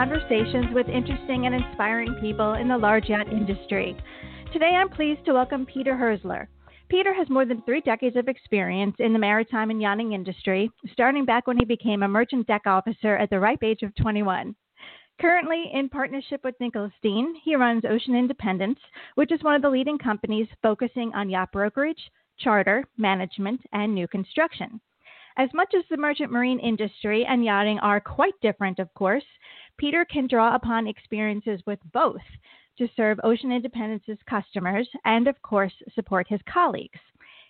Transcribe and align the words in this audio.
conversations 0.00 0.72
with 0.72 0.88
interesting 0.88 1.44
and 1.44 1.54
inspiring 1.54 2.14
people 2.22 2.54
in 2.54 2.68
the 2.68 2.78
large 2.78 3.10
yacht 3.10 3.30
industry. 3.30 3.94
Today 4.50 4.70
I'm 4.74 4.88
pleased 4.88 5.22
to 5.26 5.34
welcome 5.34 5.66
Peter 5.66 5.92
Hürzeler. 5.92 6.46
Peter 6.88 7.12
has 7.12 7.28
more 7.28 7.44
than 7.44 7.60
three 7.66 7.82
decades 7.82 8.16
of 8.16 8.26
experience 8.26 8.96
in 8.98 9.12
the 9.12 9.18
maritime 9.18 9.68
and 9.68 9.78
yachting 9.78 10.14
industry, 10.14 10.70
starting 10.90 11.26
back 11.26 11.46
when 11.46 11.58
he 11.58 11.66
became 11.66 12.02
a 12.02 12.08
merchant 12.08 12.46
deck 12.46 12.62
officer 12.64 13.14
at 13.18 13.28
the 13.28 13.38
ripe 13.38 13.62
age 13.62 13.82
of 13.82 13.94
21. 13.96 14.56
Currently, 15.20 15.70
in 15.74 15.90
partnership 15.90 16.40
with 16.44 16.58
Nicholas 16.60 16.92
Dean, 17.02 17.34
he 17.44 17.54
runs 17.54 17.84
Ocean 17.84 18.14
Independence, 18.14 18.78
which 19.16 19.30
is 19.30 19.42
one 19.42 19.54
of 19.54 19.60
the 19.60 19.68
leading 19.68 19.98
companies 19.98 20.48
focusing 20.62 21.12
on 21.12 21.28
yacht 21.28 21.52
brokerage, 21.52 22.10
charter, 22.38 22.84
management, 22.96 23.60
and 23.74 23.94
new 23.94 24.08
construction. 24.08 24.80
As 25.36 25.48
much 25.54 25.74
as 25.74 25.84
the 25.88 25.96
merchant 25.96 26.32
marine 26.32 26.58
industry 26.58 27.24
and 27.24 27.44
yachting 27.44 27.78
are 27.78 28.00
quite 28.00 28.34
different, 28.42 28.78
of 28.78 28.92
course, 28.94 29.24
Peter 29.80 30.04
can 30.04 30.26
draw 30.26 30.54
upon 30.54 30.86
experiences 30.86 31.62
with 31.66 31.78
both 31.94 32.20
to 32.76 32.86
serve 32.94 33.18
Ocean 33.24 33.50
Independence's 33.50 34.18
customers 34.28 34.86
and, 35.06 35.26
of 35.26 35.40
course, 35.40 35.72
support 35.94 36.28
his 36.28 36.40
colleagues. 36.52 36.98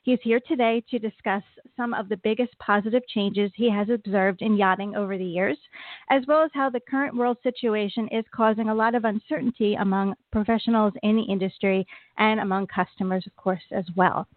He's 0.05 0.21
here 0.23 0.39
today 0.47 0.81
to 0.91 1.01
discuss 1.01 1.43
some 1.77 1.93
of 1.93 2.09
the 2.09 2.19
biggest 2.19 2.57
positive 2.61 3.03
changes 3.09 3.51
he 3.57 3.69
has 3.69 3.91
observed 3.91 4.43
in 4.43 4.57
yachting 4.57 4.95
over 4.95 5.19
the 5.19 5.25
years, 5.25 5.59
as 6.09 6.23
well 6.29 6.45
as 6.45 6.53
how 6.55 6.71
the 6.71 6.79
current 6.79 7.17
world 7.17 7.37
situation 7.43 8.07
is 8.13 8.25
causing 8.33 8.69
a 8.69 8.75
lot 8.75 8.95
of 8.95 9.05
uncertainty 9.05 9.75
among 9.75 10.15
professionals 10.31 10.93
in 11.03 11.17
the 11.17 11.25
industry 11.25 11.85
and 12.17 12.39
among 12.39 12.69
customers, 12.69 13.27
of 13.27 13.35
course, 13.35 13.65
as 13.73 13.85
well. 13.97 14.29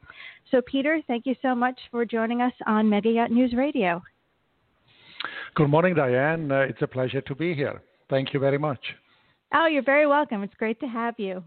So, 0.50 0.64
Peter, 0.66 1.00
thank 1.06 1.28
you 1.28 1.36
so 1.44 1.54
much 1.54 1.80
for 1.92 2.06
joining 2.06 2.42
us 2.42 2.54
on 2.66 2.90
Mega 2.90 3.12
Yacht 3.12 3.30
News 3.30 3.54
Radio. 3.54 4.02
Good 5.56 5.70
morning, 5.70 5.96
Diane. 5.96 6.52
Uh, 6.52 6.62
it's 6.62 6.82
a 6.82 6.88
pleasure 6.88 7.22
to 7.22 7.36
be 7.36 7.54
here. 7.54 7.82
Thank 8.10 8.34
you 8.34 8.40
very 8.40 8.58
much. 8.58 8.80
Oh, 9.54 9.68
you're 9.68 9.84
very 9.84 10.08
welcome. 10.08 10.44
It's 10.44 10.54
great 10.56 10.80
to 10.80 10.88
have 10.88 11.16
you. 11.18 11.44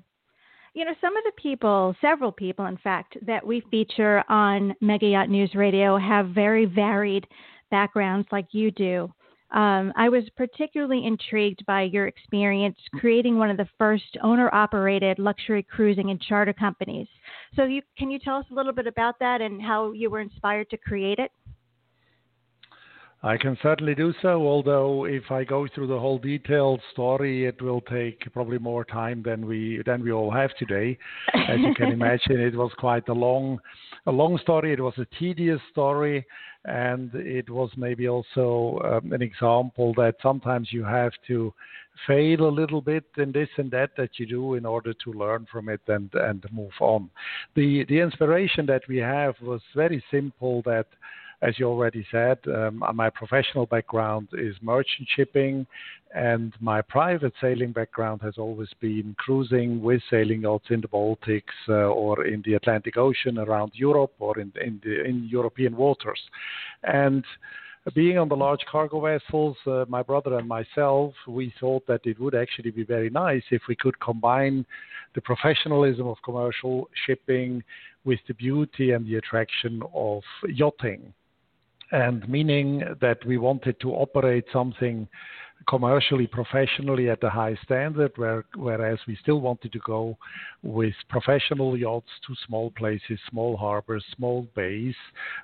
You 0.74 0.84
know, 0.84 0.94
some 1.00 1.16
of 1.16 1.24
the 1.24 1.32
people, 1.41 1.97
several 2.00 2.30
people, 2.30 2.66
in 2.66 2.77
fact, 2.77 3.16
that 3.27 3.44
we 3.44 3.62
feature 3.70 4.22
on 4.28 4.74
Mega 4.80 5.06
Yacht 5.06 5.30
News 5.30 5.54
Radio 5.54 5.97
have 5.97 6.28
very 6.28 6.66
varied 6.66 7.27
backgrounds 7.70 8.28
like 8.30 8.47
you 8.52 8.70
do. 8.70 9.12
Um, 9.52 9.92
I 9.97 10.08
was 10.08 10.24
particularly 10.36 11.06
intrigued 11.06 11.64
by 11.66 11.82
your 11.82 12.08
experience 12.08 12.77
creating 12.94 13.38
one 13.38 13.48
of 13.48 13.56
the 13.56 13.69
first 13.78 14.19
owner 14.22 14.52
operated 14.52 15.19
luxury 15.19 15.62
cruising 15.62 16.10
and 16.10 16.20
charter 16.20 16.52
companies. 16.52 17.06
So, 17.54 17.64
you, 17.64 17.80
can 17.97 18.10
you 18.10 18.19
tell 18.19 18.36
us 18.36 18.47
a 18.50 18.54
little 18.54 18.72
bit 18.72 18.86
about 18.86 19.19
that 19.20 19.41
and 19.41 19.62
how 19.62 19.92
you 19.92 20.10
were 20.10 20.20
inspired 20.20 20.69
to 20.70 20.77
create 20.77 21.19
it? 21.19 21.30
I 23.27 23.36
can 23.36 23.58
certainly 23.60 23.96
do 23.96 24.14
so, 24.22 24.46
although 24.46 25.05
if 25.05 25.32
I 25.32 25.42
go 25.42 25.66
through 25.74 25.88
the 25.88 25.98
whole 25.98 26.16
detailed 26.16 26.80
story, 26.92 27.44
it 27.44 27.60
will 27.60 27.80
take 27.80 28.32
probably 28.32 28.58
more 28.58 28.84
time 28.84 29.20
than 29.24 29.46
we 29.46 29.82
than 29.84 30.05
we 30.05 30.12
all 30.12 30.30
have 30.30 30.55
today. 30.56 30.96
As 31.34 31.58
you 31.58 31.74
can 31.74 31.91
imagine, 32.00 32.38
it 32.38 32.54
was 32.54 32.70
quite 32.78 33.08
a 33.08 33.12
long 33.12 33.58
a 34.06 34.12
long 34.12 34.38
story. 34.38 34.72
It 34.72 34.80
was 34.80 34.94
a 34.98 35.06
tedious 35.19 35.60
story, 35.72 36.24
and 36.66 37.12
it 37.14 37.50
was 37.50 37.69
maybe 37.77 38.06
also 38.08 38.80
um, 38.84 39.12
an 39.12 39.22
example 39.22 39.92
that 39.94 40.14
sometimes 40.22 40.72
you 40.72 40.84
have 40.84 41.12
to 41.27 41.52
fail 42.06 42.47
a 42.47 42.56
little 42.60 42.80
bit 42.80 43.06
in 43.16 43.32
this 43.32 43.48
and 43.56 43.72
that 43.72 43.91
that 43.97 44.20
you 44.20 44.27
do 44.27 44.54
in 44.54 44.64
order 44.64 44.94
to 45.02 45.12
learn 45.12 45.48
from 45.50 45.69
it 45.69 45.80
and 45.88 46.14
and 46.14 46.47
move 46.52 46.78
on. 46.80 47.10
The 47.56 47.84
the 47.88 47.98
inspiration 47.98 48.66
that 48.66 48.82
we 48.88 48.98
have 48.98 49.34
was 49.42 49.62
very 49.75 50.04
simple 50.12 50.62
that 50.62 50.86
as 51.42 51.58
you 51.58 51.66
already 51.66 52.06
said, 52.10 52.38
um, 52.47 52.82
my 52.94 53.10
professional 53.10 53.66
background 53.66 54.28
is 54.32 54.54
merchant 54.62 55.06
shipping, 55.14 55.66
and 56.14 56.54
my 56.60 56.80
private 56.80 57.34
sailing 57.41 57.72
background 57.72 58.22
has 58.22 58.38
always 58.38 58.70
been 58.80 59.14
cruising 59.19 59.82
with 59.82 60.00
sailing 60.10 60.42
yachts 60.42 60.66
in 60.70 60.80
the 60.80 60.88
Baltics 60.88 61.42
uh, 61.69 61.72
or 61.72 62.24
in 62.24 62.42
the 62.47 62.54
Atlantic 62.54 62.97
Ocean 62.97 63.38
around 63.38 63.72
Europe 63.74 64.14
or 64.19 64.38
in, 64.38 64.50
in, 64.64 64.80
the, 64.82 65.04
in 65.04 65.28
European 65.30 65.76
waters. 65.76 66.20
And 66.84 67.22
being 67.94 68.16
on 68.16 68.30
the 68.30 68.36
large 68.36 68.64
cargo 68.70 69.00
vessels, 69.00 69.56
uh, 69.66 69.84
my 69.88 70.03
brother 70.03 70.38
and 70.38 70.48
myself, 70.48 71.12
we 71.28 71.53
thought 71.60 71.86
that 71.86 72.00
it 72.04 72.18
would 72.18 72.34
actually 72.34 72.70
be 72.70 72.82
very 72.82 73.10
nice 73.10 73.42
if 73.50 73.62
we 73.68 73.76
could 73.76 74.00
combine 74.00 74.64
the 75.14 75.20
professionalism 75.20 76.06
of 76.06 76.16
commercial 76.24 76.88
shipping 77.06 77.62
with 78.06 78.20
the 78.26 78.34
beauty 78.34 78.92
and 78.92 79.06
the 79.06 79.16
attraction 79.16 79.82
of 79.94 80.22
yachting 80.48 81.12
and 81.92 82.28
meaning 82.28 82.82
that 83.00 83.24
we 83.26 83.38
wanted 83.38 83.78
to 83.80 83.91
operate 83.92 84.44
something 84.52 85.08
commercially 85.69 86.26
professionally 86.26 87.10
at 87.10 87.22
a 87.24 87.30
high 87.30 87.56
standard 87.64 88.12
where, 88.16 88.44
whereas 88.54 88.98
we 89.08 89.16
still 89.20 89.41
wanted 89.41 89.72
to 89.72 89.78
go 89.80 90.16
with 90.62 90.94
professional 91.08 91.76
yachts 91.76 92.10
to 92.26 92.34
small 92.47 92.70
places 92.72 93.19
small 93.30 93.56
harbors 93.56 94.04
small 94.14 94.47
bays 94.54 94.94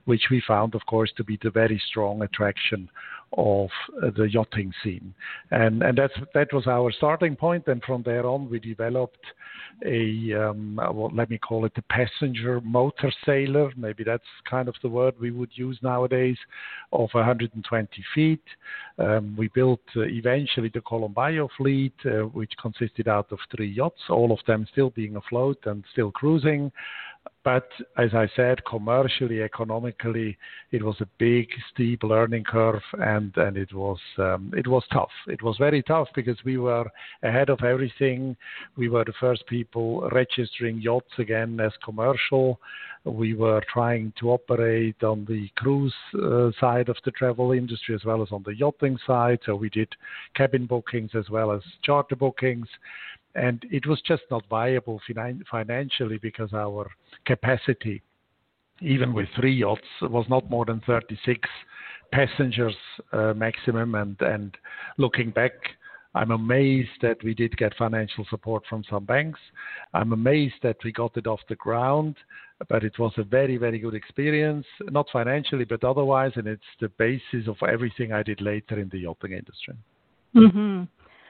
which 0.04 0.24
we 0.30 0.42
found 0.46 0.74
of 0.74 0.84
course 0.86 1.10
to 1.16 1.24
be 1.24 1.38
the 1.42 1.50
very 1.50 1.80
strong 1.88 2.22
attraction 2.22 2.88
of 3.36 3.70
the 4.16 4.28
yachting 4.30 4.72
scene 4.82 5.14
and 5.50 5.82
and 5.82 5.96
that's 5.96 6.14
that 6.34 6.52
was 6.52 6.66
our 6.66 6.92
starting 6.92 7.34
point. 7.36 7.66
and 7.66 7.82
from 7.82 8.02
there 8.02 8.26
on 8.26 8.50
we 8.50 8.58
developed 8.58 9.24
a 9.84 10.32
um, 10.34 10.76
well, 10.76 11.10
let 11.12 11.30
me 11.30 11.38
call 11.38 11.64
it 11.64 11.72
a 11.76 11.82
passenger 11.82 12.60
motor 12.60 13.12
sailor. 13.24 13.70
Maybe 13.76 14.04
that's 14.04 14.22
kind 14.48 14.68
of 14.68 14.74
the 14.82 14.88
word 14.88 15.14
we 15.20 15.30
would 15.30 15.50
use 15.54 15.78
nowadays, 15.82 16.36
of 16.92 17.08
120 17.12 17.88
feet. 18.14 18.42
Um, 18.98 19.34
we 19.36 19.48
built 19.48 19.80
uh, 19.96 20.02
eventually 20.02 20.70
the 20.72 20.80
Colombaio 20.80 21.48
fleet, 21.56 21.94
uh, 22.04 22.26
which 22.28 22.52
consisted 22.60 23.08
out 23.08 23.32
of 23.32 23.38
three 23.54 23.70
yachts, 23.70 24.02
all 24.08 24.32
of 24.32 24.38
them 24.46 24.66
still 24.70 24.90
being 24.90 25.16
afloat 25.16 25.58
and 25.64 25.84
still 25.92 26.10
cruising. 26.10 26.70
But 27.44 27.68
as 27.98 28.14
I 28.14 28.28
said, 28.36 28.64
commercially, 28.64 29.42
economically, 29.42 30.38
it 30.70 30.82
was 30.82 31.00
a 31.00 31.08
big, 31.18 31.48
steep 31.72 32.04
learning 32.04 32.44
curve, 32.44 32.82
and, 32.92 33.36
and 33.36 33.56
it 33.56 33.74
was 33.74 33.98
um, 34.18 34.52
it 34.56 34.68
was 34.68 34.84
tough. 34.92 35.10
It 35.26 35.42
was 35.42 35.56
very 35.58 35.82
tough 35.82 36.08
because 36.14 36.38
we 36.44 36.56
were 36.56 36.88
ahead 37.24 37.48
of 37.48 37.64
everything. 37.64 38.36
We 38.76 38.88
were 38.88 39.04
the 39.04 39.12
first 39.18 39.44
people 39.46 40.08
registering 40.12 40.80
yachts 40.80 41.12
again 41.18 41.58
as 41.58 41.72
commercial. 41.84 42.60
We 43.04 43.34
were 43.34 43.62
trying 43.72 44.12
to 44.20 44.30
operate 44.30 45.02
on 45.02 45.24
the 45.24 45.48
cruise 45.56 45.94
uh, 46.14 46.52
side 46.60 46.88
of 46.88 46.96
the 47.04 47.10
travel 47.10 47.50
industry 47.50 47.96
as 47.96 48.04
well 48.04 48.22
as 48.22 48.30
on 48.30 48.44
the 48.44 48.54
yachting 48.54 48.98
side. 49.04 49.40
So 49.44 49.56
we 49.56 49.68
did 49.70 49.88
cabin 50.36 50.66
bookings 50.66 51.10
as 51.16 51.28
well 51.28 51.50
as 51.50 51.62
charter 51.82 52.14
bookings 52.14 52.68
and 53.34 53.64
it 53.70 53.86
was 53.86 54.00
just 54.02 54.22
not 54.30 54.44
viable 54.48 55.00
financially 55.50 56.18
because 56.18 56.52
our 56.52 56.90
capacity, 57.24 58.02
even 58.80 59.12
with 59.14 59.28
three 59.36 59.54
yachts, 59.54 59.86
was 60.02 60.26
not 60.28 60.48
more 60.50 60.64
than 60.64 60.80
36 60.86 61.48
passengers 62.12 62.76
uh, 63.12 63.32
maximum. 63.34 63.94
And, 63.94 64.20
and 64.20 64.56
looking 64.98 65.30
back, 65.30 65.52
I'm 66.14 66.30
amazed 66.30 66.90
that 67.00 67.22
we 67.24 67.34
did 67.34 67.56
get 67.56 67.74
financial 67.76 68.26
support 68.28 68.64
from 68.68 68.84
some 68.88 69.04
banks. 69.04 69.40
I'm 69.94 70.12
amazed 70.12 70.56
that 70.62 70.76
we 70.84 70.92
got 70.92 71.16
it 71.16 71.26
off 71.26 71.40
the 71.48 71.56
ground, 71.56 72.16
but 72.68 72.84
it 72.84 72.98
was 72.98 73.12
a 73.16 73.22
very, 73.22 73.56
very 73.56 73.78
good 73.78 73.94
experience, 73.94 74.66
not 74.90 75.06
financially, 75.10 75.64
but 75.64 75.84
otherwise, 75.84 76.32
and 76.36 76.46
it's 76.46 76.62
the 76.80 76.90
basis 76.90 77.48
of 77.48 77.56
everything 77.66 78.12
I 78.12 78.22
did 78.22 78.42
later 78.42 78.78
in 78.78 78.90
the 78.90 78.98
yachting 78.98 79.32
industry. 79.32 79.74
Mm-hmm. 80.36 80.82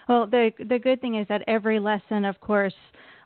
Well, 0.09 0.27
the 0.27 0.53
the 0.69 0.79
good 0.79 1.01
thing 1.01 1.17
is 1.17 1.29
that 1.29 1.43
every 1.47 1.79
lesson, 1.79 2.25
of 2.25 2.41
course, 2.41 2.75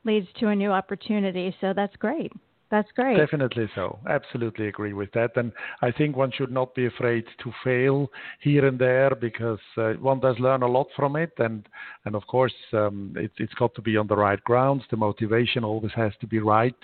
leads 0.04 0.28
to 0.40 0.48
a 0.48 0.54
new 0.54 0.70
opportunity. 0.70 1.54
So 1.60 1.72
that's 1.74 1.96
great. 1.96 2.32
That's 2.68 2.90
great. 2.96 3.16
Definitely 3.16 3.68
so. 3.76 3.98
Absolutely 4.08 4.66
agree 4.66 4.92
with 4.92 5.12
that. 5.12 5.36
And 5.36 5.52
I 5.82 5.92
think 5.92 6.16
one 6.16 6.32
should 6.32 6.50
not 6.50 6.74
be 6.74 6.86
afraid 6.86 7.24
to 7.44 7.52
fail 7.62 8.10
here 8.40 8.66
and 8.66 8.76
there 8.76 9.14
because 9.14 9.60
uh, 9.76 9.92
one 9.94 10.18
does 10.18 10.36
learn 10.40 10.62
a 10.62 10.66
lot 10.66 10.88
from 10.96 11.14
it. 11.14 11.32
And, 11.38 11.68
and 12.04 12.16
of 12.16 12.26
course, 12.26 12.54
um, 12.72 13.14
it, 13.16 13.30
it's 13.38 13.54
got 13.54 13.72
to 13.76 13.82
be 13.82 13.96
on 13.96 14.08
the 14.08 14.16
right 14.16 14.42
grounds. 14.42 14.82
The 14.90 14.96
motivation 14.96 15.62
always 15.62 15.92
has 15.92 16.12
to 16.20 16.26
be 16.26 16.40
right. 16.40 16.74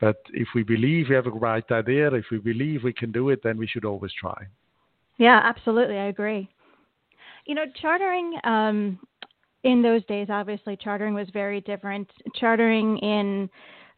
But 0.00 0.18
if 0.32 0.46
we 0.54 0.62
believe 0.62 1.06
we 1.08 1.16
have 1.16 1.26
a 1.26 1.30
right 1.30 1.68
idea, 1.72 2.12
if 2.14 2.26
we 2.30 2.38
believe 2.38 2.84
we 2.84 2.92
can 2.92 3.10
do 3.10 3.30
it, 3.30 3.40
then 3.42 3.58
we 3.58 3.66
should 3.66 3.84
always 3.84 4.12
try. 4.12 4.46
Yeah, 5.18 5.40
absolutely. 5.42 5.98
I 5.98 6.06
agree. 6.06 6.48
You 7.46 7.54
know, 7.54 7.64
chartering 7.80 8.38
um, 8.44 8.98
in 9.64 9.82
those 9.82 10.04
days, 10.06 10.28
obviously, 10.30 10.76
chartering 10.76 11.14
was 11.14 11.28
very 11.32 11.60
different. 11.60 12.10
Chartering 12.34 12.98
in 12.98 13.48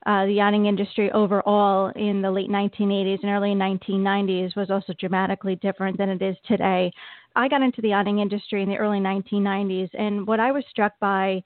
uh, 0.06 0.26
the 0.26 0.32
yachting 0.32 0.66
industry 0.66 1.10
overall 1.12 1.90
in 1.96 2.22
the 2.22 2.30
late 2.30 2.50
1980s 2.50 3.18
and 3.22 3.30
early 3.30 3.50
1990s 3.50 4.54
was 4.56 4.70
also 4.70 4.92
dramatically 4.98 5.56
different 5.56 5.98
than 5.98 6.08
it 6.08 6.22
is 6.22 6.36
today. 6.46 6.90
I 7.36 7.48
got 7.48 7.62
into 7.62 7.82
the 7.82 7.88
yachting 7.88 8.18
industry 8.18 8.62
in 8.62 8.68
the 8.68 8.76
early 8.76 9.00
1990s, 9.00 9.90
and 9.98 10.26
what 10.26 10.40
I 10.40 10.52
was 10.52 10.64
struck 10.70 10.92
by 11.00 11.42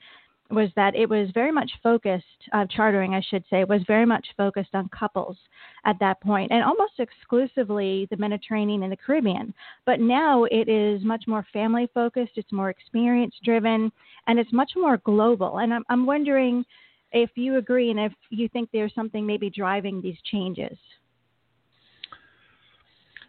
was 0.53 0.69
that 0.77 0.95
it 0.95 1.09
was 1.09 1.31
very 1.33 1.51
much 1.51 1.71
focused, 1.83 2.27
uh, 2.53 2.67
chartering, 2.67 3.15
I 3.15 3.23
should 3.23 3.45
say, 3.49 3.65
was 3.65 3.83
very 3.87 4.07
much 4.07 4.27
focused 4.37 4.75
on 4.75 4.89
couples 4.89 5.37
at 5.85 5.99
that 6.01 6.21
point, 6.21 6.53
and 6.53 6.63
almost 6.63 6.93
exclusively 6.99 8.07
the 8.11 8.17
Mediterranean 8.17 8.83
and 8.83 8.93
the 8.93 8.97
Caribbean. 8.97 9.55
But 9.87 10.01
now 10.01 10.45
it 10.45 10.69
is 10.69 11.03
much 11.05 11.25
more 11.27 11.47
family 11.53 11.89
focused. 11.95 12.33
It's 12.37 12.53
more 12.53 12.71
experience 12.71 13.35
driven, 13.45 13.91
and 14.27 14.39
it's 14.39 14.53
much 14.53 14.73
more 14.77 14.99
global. 14.99 15.59
And 15.59 15.73
I'm, 15.73 15.85
I'm 15.89 16.07
wondering 16.07 16.65
if 17.13 17.31
you 17.35 17.57
agree 17.57 17.91
and 17.91 18.01
if 18.01 18.13
you 18.31 18.49
think 18.49 18.69
there's 18.73 18.95
something 18.95 19.27
maybe 19.27 19.51
driving 19.51 20.01
these 20.01 20.19
changes. 20.31 20.77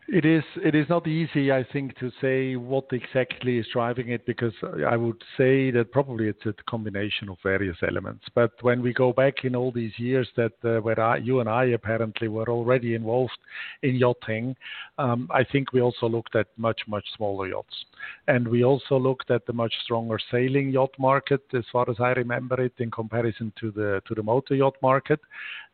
It 0.09 0.25
is 0.25 0.43
it 0.57 0.75
is 0.75 0.89
not 0.89 1.07
easy, 1.07 1.49
I 1.51 1.63
think, 1.71 1.97
to 1.99 2.11
say 2.19 2.57
what 2.57 2.85
exactly 2.91 3.57
is 3.57 3.65
driving 3.71 4.09
it 4.09 4.25
because 4.25 4.53
I 4.85 4.97
would 4.97 5.23
say 5.37 5.71
that 5.71 5.93
probably 5.93 6.27
it's 6.27 6.45
a 6.45 6.53
combination 6.69 7.29
of 7.29 7.37
various 7.41 7.77
elements. 7.87 8.25
But 8.35 8.51
when 8.61 8.81
we 8.81 8.91
go 8.91 9.13
back 9.13 9.45
in 9.45 9.55
all 9.55 9.71
these 9.71 9.97
years 9.97 10.27
that 10.35 10.51
uh, 10.65 10.81
where 10.81 10.99
I, 10.99 11.17
you 11.17 11.39
and 11.39 11.47
I 11.47 11.65
apparently 11.67 12.27
were 12.27 12.49
already 12.49 12.95
involved 12.95 13.37
in 13.81 13.95
yachting, 13.95 14.57
um, 14.97 15.29
I 15.31 15.45
think 15.45 15.71
we 15.71 15.79
also 15.79 16.09
looked 16.09 16.35
at 16.35 16.47
much 16.57 16.81
much 16.85 17.05
smaller 17.15 17.47
yachts, 17.47 17.85
and 18.27 18.45
we 18.45 18.65
also 18.65 18.99
looked 18.99 19.31
at 19.31 19.45
the 19.45 19.53
much 19.53 19.73
stronger 19.85 20.19
sailing 20.29 20.69
yacht 20.69 20.91
market, 20.99 21.41
as 21.53 21.63
far 21.71 21.89
as 21.89 21.95
I 22.01 22.09
remember 22.11 22.61
it, 22.61 22.73
in 22.79 22.91
comparison 22.91 23.53
to 23.61 23.71
the 23.71 24.01
to 24.07 24.15
the 24.15 24.23
motor 24.23 24.55
yacht 24.55 24.75
market. 24.81 25.21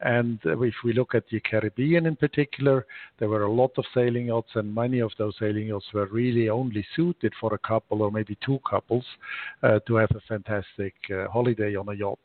And 0.02 0.40
if 0.46 0.76
we 0.84 0.94
look 0.94 1.16
at 1.16 1.26
the 1.32 1.40
Caribbean 1.40 2.06
in 2.06 2.16
particular, 2.16 2.86
there 3.18 3.28
were 3.28 3.44
a 3.44 3.52
lot 3.52 3.72
of 3.78 3.86
sailing 3.94 4.19
yachts, 4.28 4.52
and 4.56 4.74
many 4.74 5.00
of 5.00 5.12
those 5.18 5.36
sailing 5.40 5.68
yachts 5.68 5.94
were 5.94 6.08
really 6.08 6.50
only 6.50 6.86
suited 6.96 7.34
for 7.40 7.54
a 7.54 7.58
couple 7.58 8.02
or 8.02 8.12
maybe 8.12 8.38
two 8.46 8.60
couples 8.70 9.06
uh, 9.64 9.80
to 9.88 9.96
have 9.96 10.12
a 10.12 10.22
fantastic 10.28 10.94
uh, 11.12 11.28
holiday 11.30 11.76
on 11.76 11.90
a 11.90 11.94
yacht. 11.94 12.20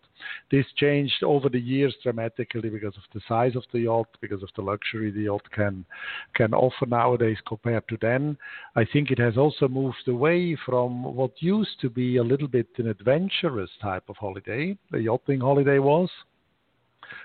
This 0.50 0.66
changed 0.76 1.22
over 1.22 1.48
the 1.48 1.60
years 1.60 1.94
dramatically 2.02 2.70
because 2.70 2.96
of 2.96 3.02
the 3.12 3.20
size 3.28 3.56
of 3.56 3.64
the 3.72 3.80
yacht, 3.80 4.08
because 4.20 4.42
of 4.42 4.50
the 4.54 4.62
luxury 4.62 5.10
the 5.10 5.22
yacht 5.22 5.50
can 5.50 5.84
can 6.34 6.54
offer 6.54 6.86
nowadays 6.86 7.38
compared 7.46 7.86
to 7.88 7.98
then. 8.00 8.36
I 8.76 8.84
think 8.84 9.10
it 9.10 9.18
has 9.18 9.36
also 9.36 9.68
moved 9.68 10.06
away 10.06 10.56
from 10.64 11.02
what 11.02 11.42
used 11.42 11.80
to 11.80 11.90
be 11.90 12.16
a 12.16 12.22
little 12.22 12.48
bit 12.48 12.68
an 12.78 12.88
adventurous 12.88 13.70
type 13.82 14.04
of 14.08 14.16
holiday. 14.16 14.76
The 14.90 15.02
yachting 15.02 15.40
holiday 15.40 15.78
was 15.78 16.10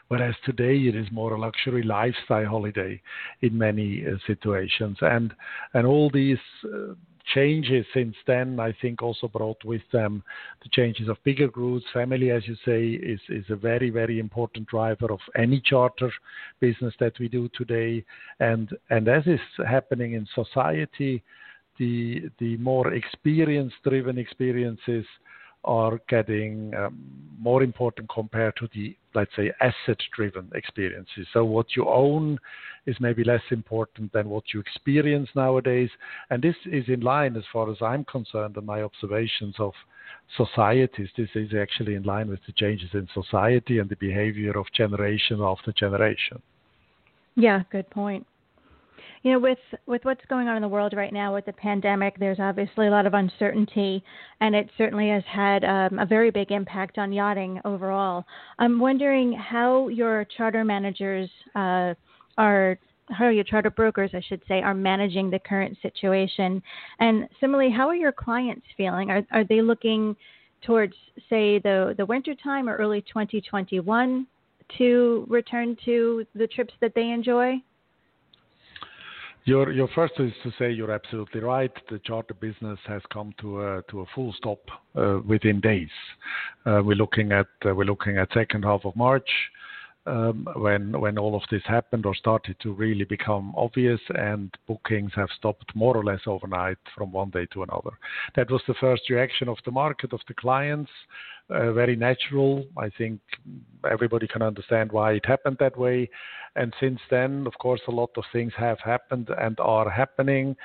whereas 0.09 0.35
today 0.43 0.75
it 0.75 0.95
is 0.95 1.07
more 1.11 1.33
a 1.33 1.39
luxury 1.39 1.83
lifestyle 1.83 2.45
holiday 2.45 3.01
in 3.41 3.57
many 3.57 4.05
uh, 4.05 4.17
situations. 4.27 4.97
And 5.01 5.33
and 5.73 5.87
all 5.87 6.09
these 6.11 6.37
uh, 6.65 6.93
changes 7.33 7.85
since 7.93 8.15
then, 8.25 8.59
I 8.59 8.75
think, 8.81 9.01
also 9.03 9.27
brought 9.27 9.63
with 9.63 9.83
them 9.93 10.23
the 10.63 10.69
changes 10.71 11.07
of 11.09 11.23
bigger 11.23 11.47
groups. 11.47 11.85
Family, 11.93 12.31
as 12.31 12.43
you 12.47 12.55
say, 12.65 12.87
is 12.87 13.19
is 13.29 13.45
a 13.49 13.55
very 13.55 13.89
very 13.89 14.19
important 14.19 14.67
driver 14.67 15.11
of 15.11 15.19
any 15.35 15.61
charter 15.61 16.11
business 16.59 16.93
that 16.99 17.13
we 17.19 17.27
do 17.27 17.49
today. 17.55 18.03
And 18.39 18.69
and 18.89 19.07
as 19.07 19.25
is 19.27 19.39
happening 19.67 20.13
in 20.13 20.27
society, 20.33 21.23
the 21.77 22.29
the 22.39 22.57
more 22.57 22.93
experience 22.93 23.73
driven 23.83 24.17
experiences 24.17 25.05
are 25.63 25.99
getting 26.07 26.73
um, 26.75 26.97
more 27.39 27.63
important 27.63 28.09
compared 28.13 28.55
to 28.57 28.67
the, 28.73 28.95
let's 29.13 29.31
say, 29.35 29.51
asset-driven 29.61 30.49
experiences. 30.55 31.27
So 31.33 31.43
what 31.45 31.67
you 31.75 31.87
own 31.87 32.39
is 32.85 32.95
maybe 32.99 33.23
less 33.23 33.41
important 33.51 34.11
than 34.13 34.29
what 34.29 34.45
you 34.53 34.59
experience 34.59 35.29
nowadays. 35.35 35.89
And 36.29 36.41
this 36.41 36.55
is 36.65 36.85
in 36.87 37.01
line, 37.01 37.35
as 37.35 37.43
far 37.51 37.69
as 37.69 37.77
I'm 37.81 38.03
concerned, 38.05 38.57
and 38.57 38.65
my 38.65 38.81
observations 38.81 39.55
of 39.59 39.73
societies. 40.37 41.09
This 41.17 41.29
is 41.35 41.51
actually 41.59 41.95
in 41.95 42.03
line 42.03 42.29
with 42.29 42.39
the 42.45 42.53
changes 42.53 42.89
in 42.93 43.07
society 43.13 43.79
and 43.79 43.89
the 43.89 43.95
behavior 43.97 44.57
of 44.57 44.65
generation 44.75 45.39
after 45.41 45.71
generation. 45.71 46.41
Yeah, 47.35 47.63
good 47.71 47.89
point 47.89 48.25
you 49.23 49.33
know, 49.33 49.39
with 49.39 49.59
with 49.85 50.03
what's 50.05 50.23
going 50.29 50.47
on 50.47 50.55
in 50.55 50.61
the 50.61 50.67
world 50.67 50.93
right 50.95 51.11
now 51.11 51.33
with 51.33 51.45
the 51.45 51.53
pandemic, 51.53 52.17
there's 52.19 52.39
obviously 52.39 52.87
a 52.87 52.91
lot 52.91 53.05
of 53.05 53.13
uncertainty, 53.13 54.03
and 54.39 54.55
it 54.55 54.69
certainly 54.77 55.09
has 55.09 55.23
had 55.27 55.63
um, 55.63 55.99
a 55.99 56.05
very 56.05 56.31
big 56.31 56.51
impact 56.51 56.97
on 56.97 57.11
yachting 57.11 57.59
overall. 57.65 58.23
I'm 58.59 58.79
wondering 58.79 59.33
how 59.33 59.89
your 59.89 60.25
charter 60.37 60.63
managers 60.63 61.29
uh, 61.55 61.93
are. 62.37 62.77
How 63.11 63.29
your 63.29 63.43
charter 63.43 63.71
brokers, 63.71 64.11
I 64.13 64.21
should 64.29 64.43
say, 64.47 64.61
are 64.61 64.75
managing 64.75 65.31
the 65.31 65.39
current 65.39 65.75
situation, 65.81 66.61
and 66.99 67.27
similarly, 67.39 67.71
how 67.71 67.87
are 67.87 67.95
your 67.95 68.11
clients 68.11 68.65
feeling? 68.77 69.09
Are 69.09 69.23
are 69.31 69.43
they 69.43 69.63
looking 69.63 70.15
towards, 70.61 70.93
say, 71.27 71.57
the 71.57 71.95
the 71.97 72.05
winter 72.05 72.35
time 72.35 72.69
or 72.69 72.75
early 72.75 73.01
2021 73.01 74.27
to 74.77 75.25
return 75.27 75.75
to 75.85 76.23
the 76.35 76.45
trips 76.45 76.73
that 76.81 76.93
they 76.93 77.09
enjoy? 77.09 77.59
Your 79.49 79.87
first 79.95 80.13
is 80.19 80.31
to 80.43 80.51
say 80.59 80.71
you're 80.71 80.91
absolutely 80.91 81.41
right. 81.41 81.71
The 81.89 81.97
charter 82.05 82.35
business 82.35 82.77
has 82.85 83.01
come 83.11 83.33
to 83.41 83.61
a 83.63 83.83
full 84.13 84.31
stop 84.37 84.59
uh, 84.95 85.21
within 85.27 85.59
days. 85.59 85.89
Uh, 86.67 86.81
we're 86.85 86.95
looking 86.95 87.31
at 87.31 87.47
uh, 87.65 87.73
we're 87.73 87.85
looking 87.85 88.19
at 88.19 88.31
second 88.31 88.63
half 88.63 88.85
of 88.85 88.95
March. 88.95 89.27
Um, 90.05 90.47
when 90.55 91.17
all 91.17 91.35
of 91.35 91.41
this 91.51 91.61
happened 91.65 92.05
or 92.05 92.15
started 92.15 92.55
to 92.61 92.73
really 92.73 93.03
become 93.03 93.53
obvious 93.55 93.99
and 94.09 94.55
bookings 94.67 95.11
have 95.15 95.29
stopped 95.35 95.75
more 95.75 95.95
or 95.95 96.03
less 96.03 96.21
overnight 96.25 96.77
from 96.95 97.11
one 97.11 97.29
day 97.29 97.45
to 97.53 97.63
another. 97.63 97.91
That 98.35 98.49
was 98.49 98.61
the 98.67 98.73
first 98.75 99.09
reaction 99.09 99.49
of 99.49 99.57
the 99.65 99.71
market, 99.71 100.13
of 100.13 100.21
the 100.27 100.33
clients 100.35 100.89
uh, 101.49 101.71
very 101.71 101.95
natural. 101.95 102.65
I 102.77 102.89
think 102.97 103.19
everybody 103.89 104.27
can 104.27 104.41
understand 104.41 104.91
why 104.91 105.13
it 105.13 105.25
happened 105.25 105.57
that 105.59 105.77
way. 105.77 106.09
And 106.55 106.73
since 106.79 106.99
then, 107.09 107.45
of 107.47 107.53
course, 107.59 107.79
a 107.87 107.91
lot 107.91 108.09
of 108.17 108.23
things 108.33 108.51
have 108.57 108.79
happened 108.79 109.29
and 109.39 109.57
are 109.59 109.89
happening. 109.89 110.55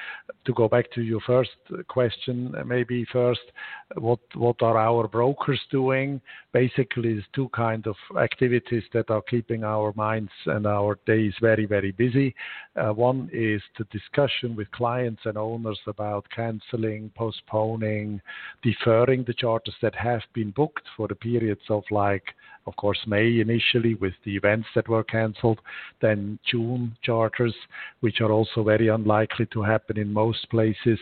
To 0.47 0.53
go 0.55 0.67
back 0.69 0.91
to 0.93 1.03
your 1.03 1.21
first 1.21 1.51
question, 1.89 2.55
maybe 2.67 3.05
first, 3.13 3.53
what 3.97 4.19
what 4.35 4.57
are 4.63 4.79
our 4.79 5.07
brokers 5.07 5.61
doing? 5.71 6.21
Basically, 6.53 7.13
there's 7.15 7.25
two 7.35 7.49
kind 7.51 7.87
of 7.87 7.97
activities 8.19 8.83
that 8.93 9.11
are 9.11 9.23
keeping 9.23 9.63
our 9.63 9.93
minds 9.95 10.33
and 10.47 10.67
our 10.67 10.99
days 11.07 11.35
very 11.41 11.67
very 11.67 11.93
busy. 11.93 12.35
Uh, 12.77 12.93
one 12.93 13.31
is 13.33 13.63
the 13.79 13.85
discussion 13.93 14.57
with 14.57 14.71
clients 14.73 15.23
and 15.27 15.37
owners 15.37 15.79
about 15.87 16.27
canceling, 16.35 17.11
postponing, 17.15 18.21
deferring 18.63 19.23
the 19.25 19.35
charters 19.35 19.77
that 19.83 19.95
have 19.95 20.23
been 20.33 20.51
booked 20.51 20.74
booked 20.75 20.87
for 20.97 21.09
the 21.09 21.15
periods 21.15 21.63
of 21.69 21.83
like, 21.91 22.35
of 22.67 22.77
course, 22.77 22.99
May 23.07 23.41
initially 23.41 23.95
with 23.95 24.15
the 24.25 24.37
events 24.37 24.69
that 24.75 24.89
were 24.89 25.05
cancelled, 25.05 25.61
then 26.01 26.39
June 26.51 26.97
charters, 27.03 27.55
which 28.01 28.21
are 28.21 28.33
also 28.33 28.63
very 28.65 28.89
unlikely 28.89 29.47
to 29.53 29.63
happen 29.63 29.99
in 29.99 30.13
most 30.13 30.49
places 30.51 30.99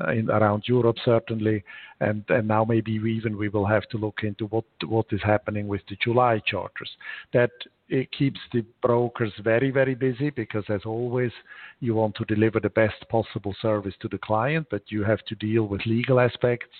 uh, 0.00 0.10
in 0.10 0.28
around 0.30 0.64
Europe 0.66 0.96
certainly, 1.04 1.64
and 2.00 2.24
and 2.28 2.48
now 2.48 2.64
maybe 2.64 2.92
even 2.92 3.38
we 3.38 3.48
will 3.48 3.66
have 3.66 3.88
to 3.88 3.98
look 3.98 4.20
into 4.22 4.46
what 4.46 4.64
what 4.86 5.06
is 5.12 5.22
happening 5.22 5.68
with 5.68 5.82
the 5.88 5.96
July 6.02 6.40
charters. 6.44 6.90
That 7.32 7.52
it 7.88 8.10
keeps 8.10 8.40
the 8.52 8.64
brokers 8.82 9.32
very 9.44 9.70
very 9.70 9.94
busy 9.94 10.30
because 10.30 10.64
as 10.68 10.80
always 10.84 11.32
you 11.80 11.94
want 11.94 12.16
to 12.16 12.24
deliver 12.24 12.58
the 12.60 12.70
best 12.70 13.08
possible 13.08 13.54
service 13.62 13.94
to 14.00 14.08
the 14.08 14.18
client, 14.18 14.66
but 14.70 14.82
you 14.88 15.04
have 15.04 15.24
to 15.28 15.34
deal 15.36 15.64
with 15.68 15.86
legal 15.86 16.18
aspects, 16.18 16.76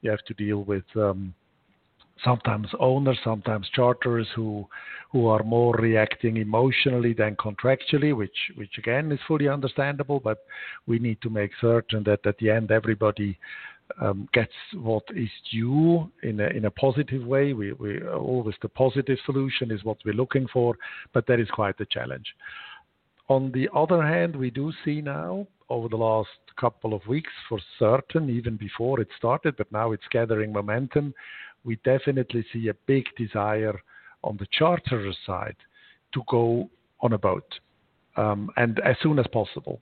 you 0.00 0.10
have 0.10 0.24
to 0.24 0.34
deal 0.34 0.64
with 0.64 0.84
um, 0.96 1.34
sometimes 2.24 2.68
owners, 2.78 3.18
sometimes 3.24 3.68
charters 3.74 4.28
who 4.34 4.66
who 5.12 5.28
are 5.28 5.42
more 5.44 5.74
reacting 5.74 6.36
emotionally 6.36 7.12
than 7.12 7.36
contractually, 7.36 8.16
which 8.16 8.36
which 8.56 8.78
again 8.78 9.12
is 9.12 9.20
fully 9.26 9.48
understandable. 9.48 10.20
But 10.20 10.38
we 10.86 10.98
need 10.98 11.20
to 11.22 11.30
make 11.30 11.52
certain 11.60 12.02
that 12.04 12.26
at 12.26 12.38
the 12.38 12.50
end 12.50 12.70
everybody 12.70 13.38
um, 14.00 14.28
gets 14.32 14.52
what 14.74 15.04
is 15.14 15.30
due 15.50 16.10
in 16.22 16.40
a 16.40 16.48
in 16.48 16.64
a 16.64 16.70
positive 16.70 17.24
way. 17.24 17.52
We 17.52 17.72
we 17.72 18.02
always 18.06 18.56
the 18.62 18.68
positive 18.68 19.18
solution 19.24 19.70
is 19.70 19.84
what 19.84 19.98
we're 20.04 20.14
looking 20.14 20.46
for, 20.52 20.76
but 21.12 21.26
that 21.26 21.40
is 21.40 21.48
quite 21.50 21.80
a 21.80 21.86
challenge. 21.86 22.26
On 23.28 23.50
the 23.52 23.68
other 23.74 24.02
hand, 24.02 24.36
we 24.36 24.50
do 24.50 24.72
see 24.84 25.00
now 25.00 25.46
over 25.68 25.88
the 25.88 25.96
last 25.96 26.28
couple 26.58 26.94
of 26.94 27.06
weeks 27.06 27.32
for 27.48 27.58
certain, 27.78 28.30
even 28.30 28.56
before 28.56 29.00
it 29.00 29.08
started, 29.16 29.56
but 29.56 29.70
now 29.70 29.92
it's 29.92 30.08
gathering 30.10 30.52
momentum 30.52 31.14
we 31.66 31.76
definitely 31.84 32.46
see 32.52 32.68
a 32.68 32.74
big 32.86 33.04
desire 33.18 33.78
on 34.24 34.36
the 34.38 34.46
charterer 34.58 35.12
side 35.26 35.56
to 36.14 36.22
go 36.28 36.70
on 37.00 37.12
a 37.12 37.18
boat. 37.18 37.58
Um, 38.16 38.50
and 38.56 38.80
as 38.80 38.96
soon 39.02 39.18
as 39.18 39.26
possible. 39.32 39.80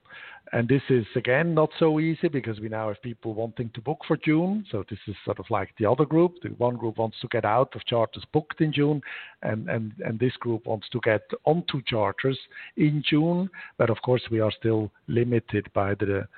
And 0.52 0.68
this 0.68 0.82
is 0.88 1.06
again 1.16 1.54
not 1.54 1.70
so 1.78 1.98
easy 1.98 2.28
because 2.28 2.60
we 2.60 2.68
now 2.68 2.88
have 2.88 3.02
people 3.02 3.32
wanting 3.34 3.70
to 3.74 3.80
book 3.80 3.98
for 4.06 4.16
June. 4.16 4.64
So 4.70 4.84
this 4.88 4.98
is 5.08 5.16
sort 5.24 5.40
of 5.40 5.46
like 5.50 5.70
the 5.78 5.86
other 5.86 6.04
group. 6.04 6.34
The 6.42 6.50
one 6.50 6.76
group 6.76 6.98
wants 6.98 7.16
to 7.22 7.28
get 7.28 7.44
out 7.44 7.74
of 7.74 7.84
charters 7.86 8.24
booked 8.32 8.60
in 8.60 8.72
June, 8.72 9.00
and 9.42 9.68
and 9.68 9.92
and 10.04 10.18
this 10.18 10.36
group 10.36 10.66
wants 10.66 10.88
to 10.90 11.00
get 11.02 11.22
onto 11.44 11.82
charters 11.86 12.38
in 12.76 13.02
June. 13.08 13.48
But 13.78 13.90
of 13.90 14.00
course, 14.02 14.22
we 14.30 14.40
are 14.40 14.52
still 14.52 14.92
limited 15.08 15.66
by 15.72 15.94
the 15.94 16.28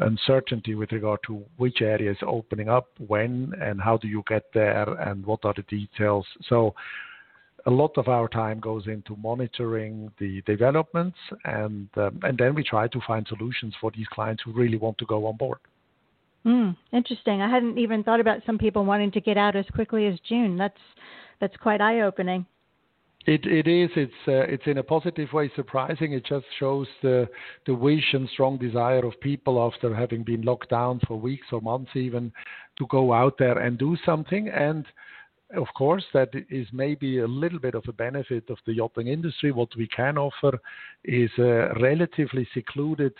uncertainty 0.00 0.74
with 0.74 0.92
regard 0.92 1.20
to 1.26 1.42
which 1.56 1.80
area 1.80 2.10
is 2.10 2.18
opening 2.26 2.68
up, 2.68 2.88
when, 3.06 3.52
and 3.60 3.80
how 3.80 3.96
do 3.96 4.08
you 4.08 4.22
get 4.28 4.44
there, 4.52 4.88
and 5.00 5.24
what 5.24 5.44
are 5.44 5.54
the 5.54 5.62
details. 5.62 6.26
So 6.48 6.74
a 7.66 7.70
lot 7.70 7.96
of 7.96 8.08
our 8.08 8.28
time 8.28 8.60
goes 8.60 8.86
into 8.86 9.16
monitoring 9.16 10.10
the 10.18 10.42
developments, 10.42 11.16
and 11.44 11.88
um, 11.96 12.20
and 12.22 12.36
then 12.36 12.54
we 12.54 12.62
try 12.62 12.88
to 12.88 13.00
find 13.06 13.26
solutions 13.26 13.74
for 13.80 13.90
these 13.90 14.06
clients 14.08 14.42
who 14.44 14.52
really 14.52 14.76
want 14.76 14.98
to 14.98 15.06
go 15.06 15.26
on 15.26 15.36
board. 15.36 15.58
Mm, 16.44 16.76
interesting. 16.92 17.40
I 17.40 17.48
hadn't 17.48 17.78
even 17.78 18.04
thought 18.04 18.20
about 18.20 18.40
some 18.44 18.58
people 18.58 18.84
wanting 18.84 19.10
to 19.12 19.20
get 19.20 19.38
out 19.38 19.56
as 19.56 19.64
quickly 19.74 20.06
as 20.06 20.18
June. 20.28 20.58
That's 20.58 20.78
that's 21.40 21.56
quite 21.56 21.80
eye 21.80 22.02
opening. 22.02 22.44
It 23.26 23.46
it 23.46 23.66
is. 23.66 23.88
It's 23.96 24.12
uh, 24.28 24.52
it's 24.52 24.66
in 24.66 24.76
a 24.76 24.82
positive 24.82 25.32
way 25.32 25.50
surprising. 25.56 26.12
It 26.12 26.26
just 26.26 26.44
shows 26.58 26.86
the 27.02 27.26
the 27.64 27.74
wish 27.74 28.12
and 28.12 28.28
strong 28.28 28.58
desire 28.58 29.04
of 29.06 29.18
people 29.20 29.58
after 29.58 29.94
having 29.94 30.22
been 30.22 30.42
locked 30.42 30.68
down 30.68 31.00
for 31.06 31.18
weeks 31.18 31.46
or 31.50 31.62
months 31.62 31.92
even 31.94 32.30
to 32.78 32.86
go 32.88 33.14
out 33.14 33.38
there 33.38 33.58
and 33.58 33.78
do 33.78 33.96
something 34.04 34.48
and 34.48 34.84
of 35.56 35.68
course, 35.76 36.04
that 36.12 36.30
is 36.50 36.66
maybe 36.72 37.18
a 37.18 37.26
little 37.26 37.58
bit 37.58 37.74
of 37.74 37.84
a 37.88 37.92
benefit 37.92 38.50
of 38.50 38.58
the 38.66 38.74
yachting 38.74 39.08
industry. 39.08 39.52
What 39.52 39.68
we 39.76 39.86
can 39.88 40.18
offer 40.18 40.58
is 41.04 41.30
a 41.38 41.72
relatively 41.80 42.46
secluded 42.54 43.14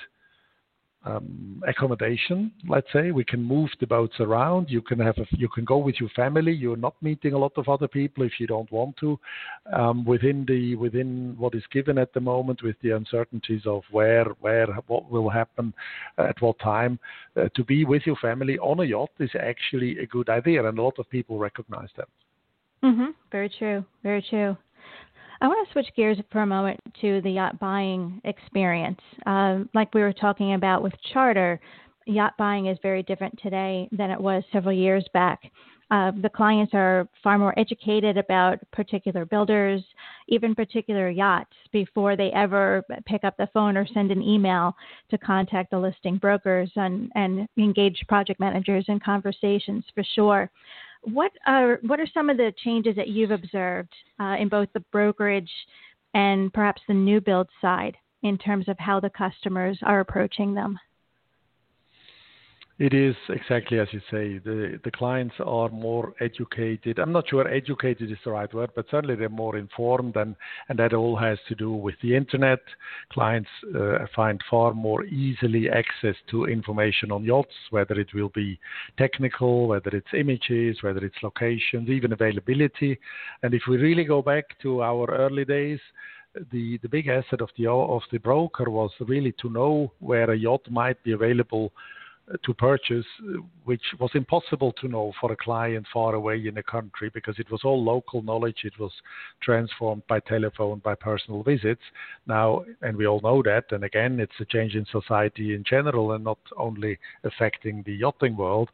um, 1.07 1.63
accommodation. 1.67 2.51
Let's 2.69 2.87
say 2.93 3.11
we 3.11 3.25
can 3.25 3.43
move 3.43 3.69
the 3.79 3.87
boats 3.87 4.15
around. 4.21 4.71
You 4.71 4.81
can 4.81 4.99
have 5.01 5.19
a, 5.19 5.27
you 5.31 5.49
can 5.49 5.65
go 5.65 5.77
with 5.77 5.97
your 6.01 6.09
family. 6.11 6.53
You're 6.53 6.77
not 6.77 6.95
meeting 7.03 7.35
a 7.35 7.39
lot 7.39 7.53
of 7.57 7.69
other 7.69 7.89
people 7.89 8.25
if 8.25 8.33
you 8.39 8.47
don't 8.47 8.71
want 8.73 8.97
to. 8.99 9.19
Um, 9.73 10.05
within 10.05 10.45
the 10.47 10.77
within 10.77 11.35
what 11.39 11.55
is 11.55 11.65
given 11.71 11.99
at 11.99 12.13
the 12.15 12.21
moment, 12.21 12.63
with 12.63 12.77
the 12.83 12.93
uncertainties 12.93 13.63
of 13.67 13.83
where 13.91 14.25
where 14.41 14.67
what 14.87 15.11
will 15.11 15.29
happen 15.29 15.75
at 16.19 16.41
what 16.41 16.59
time, 16.59 16.99
uh, 17.37 17.49
to 17.55 17.65
be 17.65 17.85
with 17.85 18.03
your 18.07 18.17
family 18.17 18.59
on 18.59 18.81
a 18.81 18.85
yacht 18.85 19.11
is 19.19 19.31
actually 19.39 19.99
a 19.99 20.07
good 20.07 20.29
idea, 20.29 20.67
and 20.67 20.79
a 20.79 20.83
lot 20.83 20.99
of 20.99 21.09
people 21.11 21.39
recognize 21.39 21.91
that. 21.97 22.09
Mm-hmm. 22.85 23.11
Very 23.33 23.51
true. 23.59 23.85
Very 24.03 24.25
true. 24.29 24.57
I 25.41 25.49
want 25.49 25.67
to 25.67 25.73
switch 25.73 25.89
gears 25.97 26.19
for 26.31 26.43
a 26.43 26.47
moment 26.47 26.81
to 27.01 27.21
the 27.23 27.31
yacht 27.31 27.59
buying 27.59 28.21
experience. 28.25 29.01
Um, 29.27 29.69
like 29.75 29.93
we 29.95 30.01
were 30.01 30.13
talking 30.13 30.55
about 30.55 30.83
with 30.83 30.93
charter, 31.13 31.61
yacht 32.07 32.35
buying 32.39 32.67
is 32.67 32.79
very 32.83 33.03
different 33.03 33.39
today 33.43 33.89
than 33.93 34.11
it 34.11 34.21
was 34.21 34.43
several 34.53 34.75
years 34.75 35.07
back. 35.13 35.41
Uh, 35.91 36.13
the 36.23 36.29
clients 36.29 36.73
are 36.75 37.07
far 37.23 37.39
more 37.39 37.57
educated 37.59 38.17
about 38.17 38.59
particular 38.73 39.25
builders, 39.25 39.83
even 40.29 40.55
particular 40.55 41.11
yachts, 41.11 41.53
before 41.73 42.17
they 42.17 42.33
ever 42.33 42.83
pick 43.07 43.23
up 43.23 43.37
the 43.37 43.49
phone 43.53 43.77
or 43.77 43.87
send 43.93 44.11
an 44.11 44.23
email 44.23 44.75
to 45.11 45.19
contact 45.19 45.71
the 45.71 45.79
listing 45.79 46.17
brokers 46.17 46.71
and, 46.77 47.13
and 47.15 47.47
engage 47.59 48.03
project 48.09 48.41
managers 48.41 48.85
in 48.89 48.99
conversations 48.99 49.85
for 49.95 50.03
sure. 50.15 50.51
What 51.05 51.33
are 51.47 51.79
what 51.83 52.01
are 52.01 52.07
some 52.13 52.31
of 52.31 52.37
the 52.37 52.53
changes 52.65 52.97
that 52.97 53.09
you've 53.09 53.31
observed 53.31 53.93
uh, 54.21 54.37
in 54.39 54.49
both 54.49 54.69
the 54.73 54.85
brokerage 54.93 55.51
and 56.15 56.53
perhaps 56.53 56.83
the 56.89 56.95
new 56.95 57.21
build 57.21 57.49
side 57.61 57.97
in 58.23 58.39
terms 58.39 58.69
of 58.69 58.79
how 58.79 59.01
the 59.01 59.11
customers 59.11 59.79
are 59.83 60.01
approaching 60.01 60.55
them? 60.55 60.79
It 62.77 62.93
is 62.93 63.15
exactly 63.29 63.79
as 63.79 63.87
you 63.93 64.01
say. 64.11 64.39
The 64.39 64.81
the 64.83 64.91
clients 64.91 65.37
are 65.39 65.69
more 65.69 66.13
educated. 66.21 66.99
I'm 66.99 67.13
not 67.13 67.29
sure 67.29 67.47
educated 67.47 68.11
is 68.11 68.19
the 68.25 68.33
right 68.33 68.53
word, 68.53 68.71
but 68.75 68.87
certainly 68.91 69.15
they're 69.15 69.29
more 69.29 69.57
informed, 69.57 70.17
and 70.17 70.35
and 70.69 70.77
that 70.81 70.93
all 70.93 71.15
has 71.15 71.39
to 71.47 71.55
do 71.55 71.71
with 71.71 71.95
the 72.03 72.17
internet. 72.17 72.59
Clients 73.13 73.49
uh, 73.77 74.07
find 74.17 74.41
far 74.51 74.75
more 74.75 75.05
easily 75.05 75.71
access 75.71 76.17
to 76.31 76.47
information 76.47 77.13
on 77.13 77.23
yachts, 77.23 77.55
whether 77.71 77.95
it 77.95 78.13
will 78.13 78.31
be 78.31 78.59
technical, 78.99 79.69
whether 79.69 79.91
it's 79.91 80.13
images, 80.13 80.83
whether 80.83 81.05
it's 81.05 81.23
locations, 81.23 81.89
even 81.89 82.13
availability. 82.13 82.99
And 83.45 83.55
if 83.55 83.63
we 83.69 83.77
really 83.77 84.05
go 84.05 84.21
back 84.21 84.47
to 84.63 84.83
our 84.83 85.07
early 85.15 85.45
days, 85.45 85.79
the 86.51 86.79
the 86.79 86.89
big 86.89 87.07
asset 87.07 87.41
of 87.41 87.51
the 87.57 87.69
of 87.69 88.03
the 88.11 88.19
broker 88.19 88.69
was 88.69 88.91
really 88.99 89.33
to 89.43 89.49
know 89.49 89.93
where 90.01 90.33
a 90.33 90.37
yacht 90.37 90.69
might 90.69 91.01
be 91.05 91.13
available 91.13 91.73
to 92.43 92.55
purchase, 92.55 93.05
which 93.65 93.83
was 94.01 94.11
impossible 94.15 94.73
to 94.81 94.89
know 94.89 95.13
for 95.21 95.33
a 95.33 95.37
client 95.37 95.87
far 95.93 96.15
away 96.15 96.47
in 96.47 96.57
a 96.59 96.63
country 96.63 97.11
because 97.13 97.39
it 97.39 97.51
was 97.51 97.61
all 97.65 97.83
local 97.83 98.23
knowledge. 98.23 98.59
It 98.65 98.79
was 98.79 98.93
transformed 99.43 100.03
by 100.09 100.21
telephone, 100.21 100.79
by 100.79 100.95
personal 100.95 101.43
visits. 101.43 101.83
Now, 102.27 102.65
and 102.81 102.97
we 102.97 103.07
all 103.07 103.21
know 103.21 103.43
that. 103.43 103.65
And 103.73 103.85
again, 103.85 104.21
it's 104.21 104.33
a 104.41 104.45
change 104.47 104.75
in 104.75 104.87
society 104.91 105.55
in 105.55 105.65
general 105.69 106.13
and 106.13 106.25
not 106.25 106.39
only 106.57 106.99
affecting 107.25 107.83
the 107.85 107.95
yachting 107.95 108.37
world. 108.37 108.71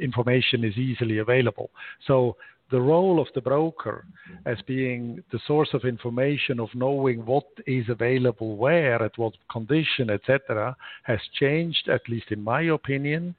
Information 0.00 0.64
is 0.64 0.76
easily 0.76 1.18
available. 1.18 1.70
So 2.06 2.36
the 2.70 2.80
role 2.80 3.20
of 3.20 3.28
the 3.34 3.40
broker 3.40 4.04
as 4.44 4.58
being 4.66 5.22
the 5.30 5.38
source 5.46 5.68
of 5.72 5.84
information 5.84 6.58
of 6.58 6.68
knowing 6.74 7.24
what 7.24 7.46
is 7.66 7.84
available 7.88 8.56
where 8.56 9.02
at 9.02 9.16
what 9.18 9.34
condition 9.50 10.10
etc 10.10 10.76
has 11.04 11.20
changed 11.38 11.88
at 11.88 12.00
least 12.08 12.26
in 12.30 12.42
my 12.42 12.62
opinion 12.62 13.34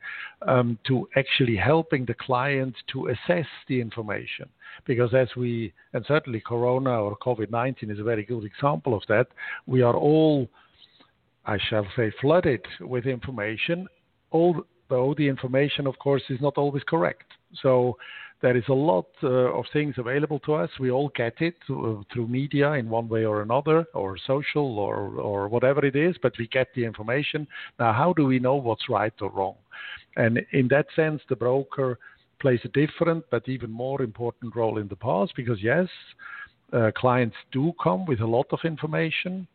um, 0.48 0.80
to 0.88 1.08
actually 1.18 1.58
helping 1.58 2.06
the 2.06 2.14
client 2.14 2.74
to 2.92 3.08
assess 3.08 3.48
the 3.68 3.82
information. 3.82 4.48
Because 4.86 5.14
as 5.14 5.28
we 5.36 5.74
and 5.94 6.06
certainly 6.08 6.42
corona 6.42 7.02
or 7.02 7.18
covid-19 7.18 7.92
is 7.92 8.00
a 8.00 8.04
very 8.04 8.24
good 8.24 8.46
example 8.46 8.94
of 8.96 9.04
that 9.10 9.28
we 9.66 9.82
are 9.82 9.96
all 9.96 10.48
i 11.46 11.58
shall 11.70 11.86
say 11.96 12.12
flooded 12.22 12.66
with 12.82 13.06
information 13.06 13.88
although 14.32 15.14
the 15.18 15.28
information 15.28 15.88
of 15.88 15.98
course 16.00 16.24
is 16.30 16.40
not 16.42 16.58
always 16.58 16.84
correct. 16.84 17.32
So 17.62 17.98
there 18.42 18.56
is 18.56 18.64
a 18.70 18.74
lot 18.74 19.08
uh, 19.24 19.28
of 19.28 19.66
things 19.74 19.96
available 19.98 20.40
to 20.42 20.54
us. 20.54 20.70
We 20.80 20.92
all 20.92 21.12
get 21.16 21.42
it 21.42 21.56
uh, 21.70 22.04
through 22.14 22.28
media 22.28 22.74
in 22.74 22.90
one 22.90 23.10
way 23.10 23.26
or 23.26 23.42
another, 23.42 23.86
or 23.94 24.18
social, 24.28 24.78
or 24.78 25.20
or 25.20 25.48
whatever 25.48 25.84
it 25.86 25.96
is. 25.96 26.16
But 26.22 26.34
we 26.38 26.48
get 26.48 26.68
the 26.76 26.86
information. 26.86 27.48
Now, 27.80 27.94
how 27.94 28.14
do 28.14 28.26
we 28.26 28.40
know 28.40 28.56
what's 28.56 28.90
right 28.90 29.14
or 29.22 29.32
wrong? 29.32 29.56
And 30.16 30.40
in 30.52 30.68
that 30.70 30.88
sense, 30.96 31.22
the 31.30 31.36
broker 31.36 32.00
plays 32.40 32.60
a 32.64 32.70
different 32.70 33.24
but 33.32 33.50
even 33.50 33.72
more 33.72 34.02
important 34.02 34.56
role 34.56 34.78
in 34.78 34.88
the 34.88 34.96
past 34.96 35.34
because 35.36 35.62
yes, 35.62 35.88
uh, 36.74 36.92
clients 36.96 37.36
do 37.52 37.74
come 37.82 38.06
with 38.06 38.22
a 38.22 38.28
lot 38.28 38.48
of 38.52 38.60
information 38.64 39.48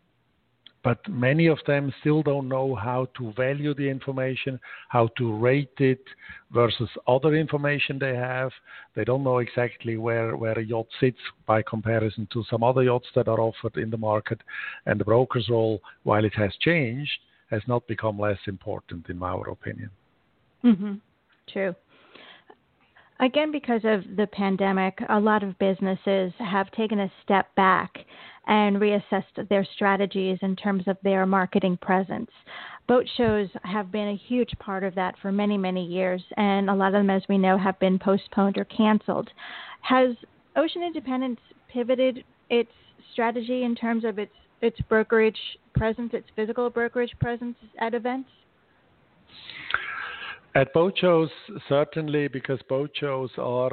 but 0.84 0.98
many 1.08 1.46
of 1.46 1.58
them 1.66 1.92
still 2.00 2.22
don't 2.22 2.48
know 2.48 2.74
how 2.74 3.06
to 3.16 3.32
value 3.32 3.74
the 3.74 3.88
information, 3.88 4.58
how 4.88 5.08
to 5.16 5.36
rate 5.36 5.78
it 5.78 6.02
versus 6.50 6.88
other 7.06 7.34
information 7.34 7.98
they 7.98 8.14
have. 8.16 8.50
They 8.94 9.04
don't 9.04 9.22
know 9.22 9.38
exactly 9.38 9.96
where, 9.96 10.36
where 10.36 10.58
a 10.58 10.64
yacht 10.64 10.86
sits 10.98 11.18
by 11.46 11.62
comparison 11.62 12.26
to 12.32 12.44
some 12.50 12.64
other 12.64 12.82
yachts 12.82 13.08
that 13.14 13.28
are 13.28 13.40
offered 13.40 13.76
in 13.76 13.90
the 13.90 13.96
market. 13.96 14.40
And 14.86 14.98
the 14.98 15.04
broker's 15.04 15.48
role, 15.48 15.80
while 16.02 16.24
it 16.24 16.34
has 16.34 16.52
changed, 16.60 17.12
has 17.50 17.62
not 17.68 17.86
become 17.86 18.18
less 18.18 18.38
important, 18.46 19.08
in 19.08 19.22
our 19.22 19.48
opinion. 19.50 19.90
Mm-hmm. 20.64 20.94
True. 21.52 21.74
Again, 23.20 23.52
because 23.52 23.82
of 23.84 24.16
the 24.16 24.26
pandemic, 24.26 24.98
a 25.08 25.20
lot 25.20 25.44
of 25.44 25.56
businesses 25.60 26.32
have 26.38 26.70
taken 26.72 26.98
a 27.00 27.12
step 27.22 27.54
back 27.54 27.98
and 28.46 28.76
reassessed 28.76 29.48
their 29.48 29.66
strategies 29.74 30.38
in 30.42 30.56
terms 30.56 30.84
of 30.86 30.96
their 31.02 31.26
marketing 31.26 31.78
presence. 31.80 32.30
Boat 32.88 33.06
shows 33.16 33.48
have 33.62 33.92
been 33.92 34.08
a 34.08 34.16
huge 34.28 34.50
part 34.58 34.82
of 34.82 34.94
that 34.96 35.14
for 35.22 35.30
many, 35.30 35.56
many 35.56 35.84
years, 35.84 36.22
and 36.36 36.68
a 36.68 36.74
lot 36.74 36.88
of 36.88 36.94
them, 36.94 37.10
as 37.10 37.22
we 37.28 37.38
know, 37.38 37.56
have 37.56 37.78
been 37.78 37.98
postponed 37.98 38.58
or 38.58 38.64
canceled. 38.64 39.30
Has 39.82 40.16
Ocean 40.56 40.82
Independence 40.82 41.40
pivoted 41.72 42.24
its 42.50 42.70
strategy 43.12 43.62
in 43.64 43.74
terms 43.74 44.04
of 44.04 44.18
its 44.18 44.32
its 44.60 44.80
brokerage 44.88 45.58
presence, 45.74 46.10
its 46.14 46.28
physical 46.36 46.70
brokerage 46.70 47.12
presence 47.20 47.56
at 47.80 47.94
events? 47.94 48.28
At 50.54 50.72
boat 50.74 50.94
shows, 50.98 51.30
certainly, 51.68 52.28
because 52.28 52.60
boat 52.68 52.90
shows 52.94 53.30
are, 53.38 53.70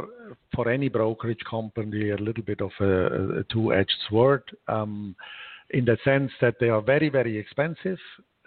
for 0.56 0.70
any 0.70 0.88
brokerage 0.88 1.44
company, 1.50 2.12
a 2.12 2.16
little 2.16 2.44
bit 2.44 2.62
of 2.62 2.72
a, 2.80 3.40
a 3.40 3.44
two-edged 3.52 3.98
sword. 4.10 4.44
Um, 4.68 5.16
in 5.72 5.86
the 5.86 5.98
sense 6.04 6.32
that 6.42 6.56
they 6.60 6.70
are 6.70 6.82
very, 6.82 7.10
very 7.10 7.38
expensive. 7.38 8.00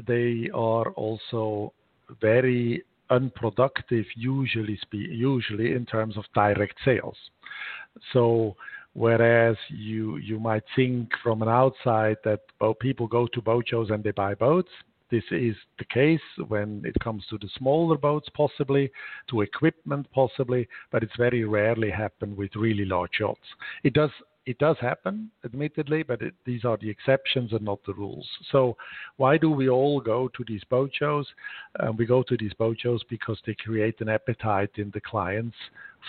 They 0.06 0.48
are 0.52 0.90
also 0.92 1.72
very 2.20 2.82
unproductive, 3.10 4.06
usually, 4.16 4.78
usually 4.90 5.72
in 5.72 5.86
terms 5.86 6.16
of 6.16 6.24
direct 6.34 6.76
sales. 6.84 7.16
So 8.12 8.56
Whereas 8.94 9.56
you 9.70 10.18
you 10.18 10.38
might 10.38 10.64
think 10.76 11.08
from 11.22 11.40
an 11.40 11.48
outside 11.48 12.18
that 12.24 12.40
people 12.80 13.06
go 13.06 13.26
to 13.26 13.40
boat 13.40 13.64
shows 13.68 13.88
and 13.90 14.04
they 14.04 14.10
buy 14.10 14.34
boats. 14.34 14.68
This 15.12 15.24
is 15.30 15.54
the 15.78 15.84
case 15.84 16.22
when 16.48 16.82
it 16.86 16.98
comes 17.04 17.26
to 17.28 17.36
the 17.36 17.50
smaller 17.58 17.98
boats, 17.98 18.30
possibly 18.34 18.90
to 19.28 19.42
equipment, 19.42 20.06
possibly, 20.14 20.66
but 20.90 21.02
it's 21.02 21.16
very 21.18 21.44
rarely 21.44 21.90
happen 21.90 22.34
with 22.34 22.56
really 22.56 22.86
large 22.86 23.20
yachts. 23.20 23.46
It 23.84 23.92
does 23.92 24.10
it 24.46 24.58
does 24.58 24.76
happen, 24.80 25.30
admittedly, 25.44 26.02
but 26.02 26.20
it, 26.20 26.34
these 26.44 26.64
are 26.64 26.76
the 26.78 26.90
exceptions 26.90 27.52
and 27.52 27.62
not 27.62 27.78
the 27.86 27.92
rules. 27.92 28.26
So, 28.50 28.76
why 29.16 29.36
do 29.36 29.50
we 29.50 29.68
all 29.68 30.00
go 30.00 30.28
to 30.28 30.44
these 30.48 30.64
boat 30.64 30.90
shows? 30.98 31.26
Uh, 31.78 31.92
we 31.92 32.06
go 32.06 32.22
to 32.24 32.36
these 32.36 32.54
boat 32.54 32.78
shows 32.80 33.02
because 33.08 33.38
they 33.46 33.54
create 33.54 34.00
an 34.00 34.08
appetite 34.08 34.72
in 34.76 34.90
the 34.94 35.00
clients 35.00 35.56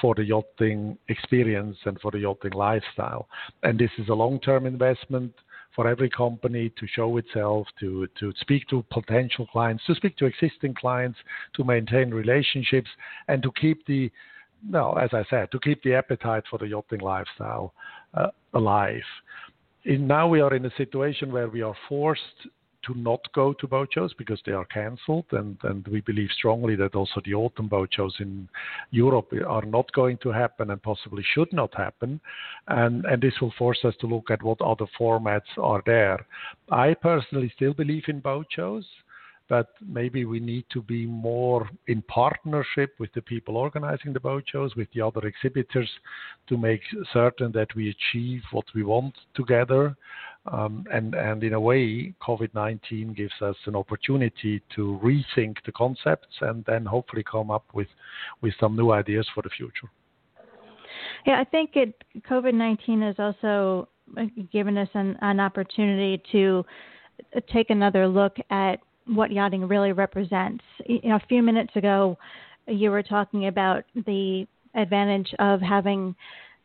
for 0.01 0.15
the 0.15 0.23
yachting 0.23 0.97
experience 1.09 1.77
and 1.85 1.99
for 1.99 2.09
the 2.09 2.19
yachting 2.19 2.53
lifestyle. 2.53 3.27
And 3.61 3.77
this 3.77 3.91
is 3.99 4.09
a 4.09 4.15
long 4.15 4.39
term 4.39 4.65
investment 4.65 5.33
for 5.75 5.87
every 5.87 6.09
company 6.09 6.71
to 6.77 6.87
show 6.87 7.17
itself, 7.17 7.67
to, 7.79 8.07
to 8.19 8.31
speak 8.39 8.67
to 8.69 8.83
potential 8.91 9.47
clients, 9.47 9.83
to 9.87 9.95
speak 9.95 10.15
to 10.17 10.25
existing 10.25 10.73
clients, 10.73 11.17
to 11.55 11.63
maintain 11.63 12.11
relationships, 12.11 12.89
and 13.27 13.41
to 13.43 13.51
keep 13.59 13.85
the 13.85 14.11
no, 14.65 14.93
as 14.93 15.09
I 15.13 15.25
said, 15.29 15.51
to 15.51 15.59
keep 15.59 15.83
the 15.83 15.93
appetite 15.93 16.43
for 16.49 16.57
the 16.57 16.67
yachting 16.67 17.01
lifestyle 17.01 17.73
uh, 18.13 18.27
alive. 18.53 19.01
In, 19.83 20.07
now 20.07 20.27
we 20.27 20.39
are 20.39 20.53
in 20.53 20.65
a 20.65 20.75
situation 20.77 21.33
where 21.33 21.49
we 21.49 21.61
are 21.61 21.75
forced 21.89 22.47
to 22.83 22.93
not 22.95 23.21
go 23.33 23.53
to 23.53 23.67
boat 23.67 23.89
shows 23.93 24.13
because 24.13 24.41
they 24.45 24.51
are 24.51 24.65
cancelled, 24.65 25.25
and, 25.31 25.57
and 25.63 25.87
we 25.87 26.01
believe 26.01 26.29
strongly 26.37 26.75
that 26.75 26.95
also 26.95 27.21
the 27.25 27.33
autumn 27.33 27.67
boat 27.67 27.89
shows 27.93 28.15
in 28.19 28.47
Europe 28.91 29.31
are 29.47 29.65
not 29.65 29.91
going 29.93 30.17
to 30.17 30.31
happen 30.31 30.71
and 30.71 30.81
possibly 30.83 31.23
should 31.33 31.51
not 31.53 31.73
happen, 31.75 32.19
and 32.67 33.05
and 33.05 33.21
this 33.21 33.39
will 33.41 33.53
force 33.57 33.79
us 33.83 33.95
to 33.99 34.07
look 34.07 34.29
at 34.31 34.43
what 34.43 34.61
other 34.61 34.85
formats 34.99 35.51
are 35.57 35.81
there. 35.85 36.25
I 36.71 36.93
personally 36.93 37.51
still 37.55 37.73
believe 37.73 38.03
in 38.07 38.19
boat 38.19 38.47
shows 38.49 38.85
but 39.49 39.69
maybe 39.85 40.25
we 40.25 40.39
need 40.39 40.65
to 40.71 40.81
be 40.81 41.05
more 41.05 41.69
in 41.87 42.01
partnership 42.03 42.95
with 42.99 43.11
the 43.13 43.21
people 43.21 43.57
organizing 43.57 44.13
the 44.13 44.19
boat 44.19 44.43
shows, 44.51 44.75
with 44.75 44.87
the 44.93 45.01
other 45.01 45.27
exhibitors, 45.27 45.89
to 46.47 46.57
make 46.57 46.81
certain 47.11 47.51
that 47.51 47.67
we 47.75 47.89
achieve 47.89 48.41
what 48.51 48.65
we 48.73 48.83
want 48.83 49.13
together. 49.35 49.95
Um, 50.51 50.85
and, 50.91 51.15
and 51.15 51.41
in 51.43 51.53
a 51.53 51.59
way, 51.59 52.13
COVID 52.21 52.53
19 52.53 53.13
gives 53.13 53.33
us 53.41 53.55
an 53.65 53.75
opportunity 53.75 54.61
to 54.75 54.99
rethink 55.01 55.57
the 55.65 55.71
concepts 55.71 56.35
and 56.41 56.65
then 56.65 56.85
hopefully 56.85 57.23
come 57.23 57.49
up 57.49 57.63
with, 57.73 57.87
with 58.41 58.53
some 58.59 58.75
new 58.75 58.91
ideas 58.91 59.27
for 59.33 59.41
the 59.41 59.49
future. 59.49 59.89
Yeah, 61.25 61.39
I 61.39 61.45
think 61.45 61.75
COVID 62.29 62.53
19 62.53 63.01
has 63.01 63.15
also 63.19 63.87
given 64.51 64.77
us 64.77 64.89
an, 64.93 65.17
an 65.21 65.39
opportunity 65.39 66.21
to 66.33 66.65
take 67.51 67.69
another 67.69 68.07
look 68.07 68.35
at 68.49 68.79
what 69.07 69.31
yachting 69.31 69.67
really 69.67 69.91
represents. 69.91 70.63
You 70.85 71.09
know, 71.09 71.15
a 71.15 71.27
few 71.27 71.41
minutes 71.41 71.75
ago, 71.75 72.17
you 72.67 72.91
were 72.91 73.03
talking 73.03 73.47
about 73.47 73.83
the 74.05 74.45
advantage 74.75 75.33
of 75.39 75.61
having 75.61 76.15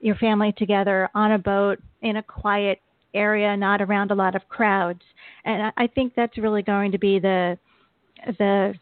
your 0.00 0.14
family 0.16 0.52
together 0.56 1.08
on 1.14 1.32
a 1.32 1.38
boat 1.38 1.78
in 2.02 2.16
a 2.16 2.22
quiet 2.22 2.80
area, 3.14 3.56
not 3.56 3.80
around 3.80 4.10
a 4.10 4.14
lot 4.14 4.34
of 4.34 4.48
crowds. 4.48 5.02
And 5.44 5.72
I 5.76 5.86
think 5.86 6.14
that's 6.14 6.36
really 6.38 6.62
going 6.62 6.92
to 6.92 6.98
be 6.98 7.18
the 7.18 7.58
the 8.38 8.74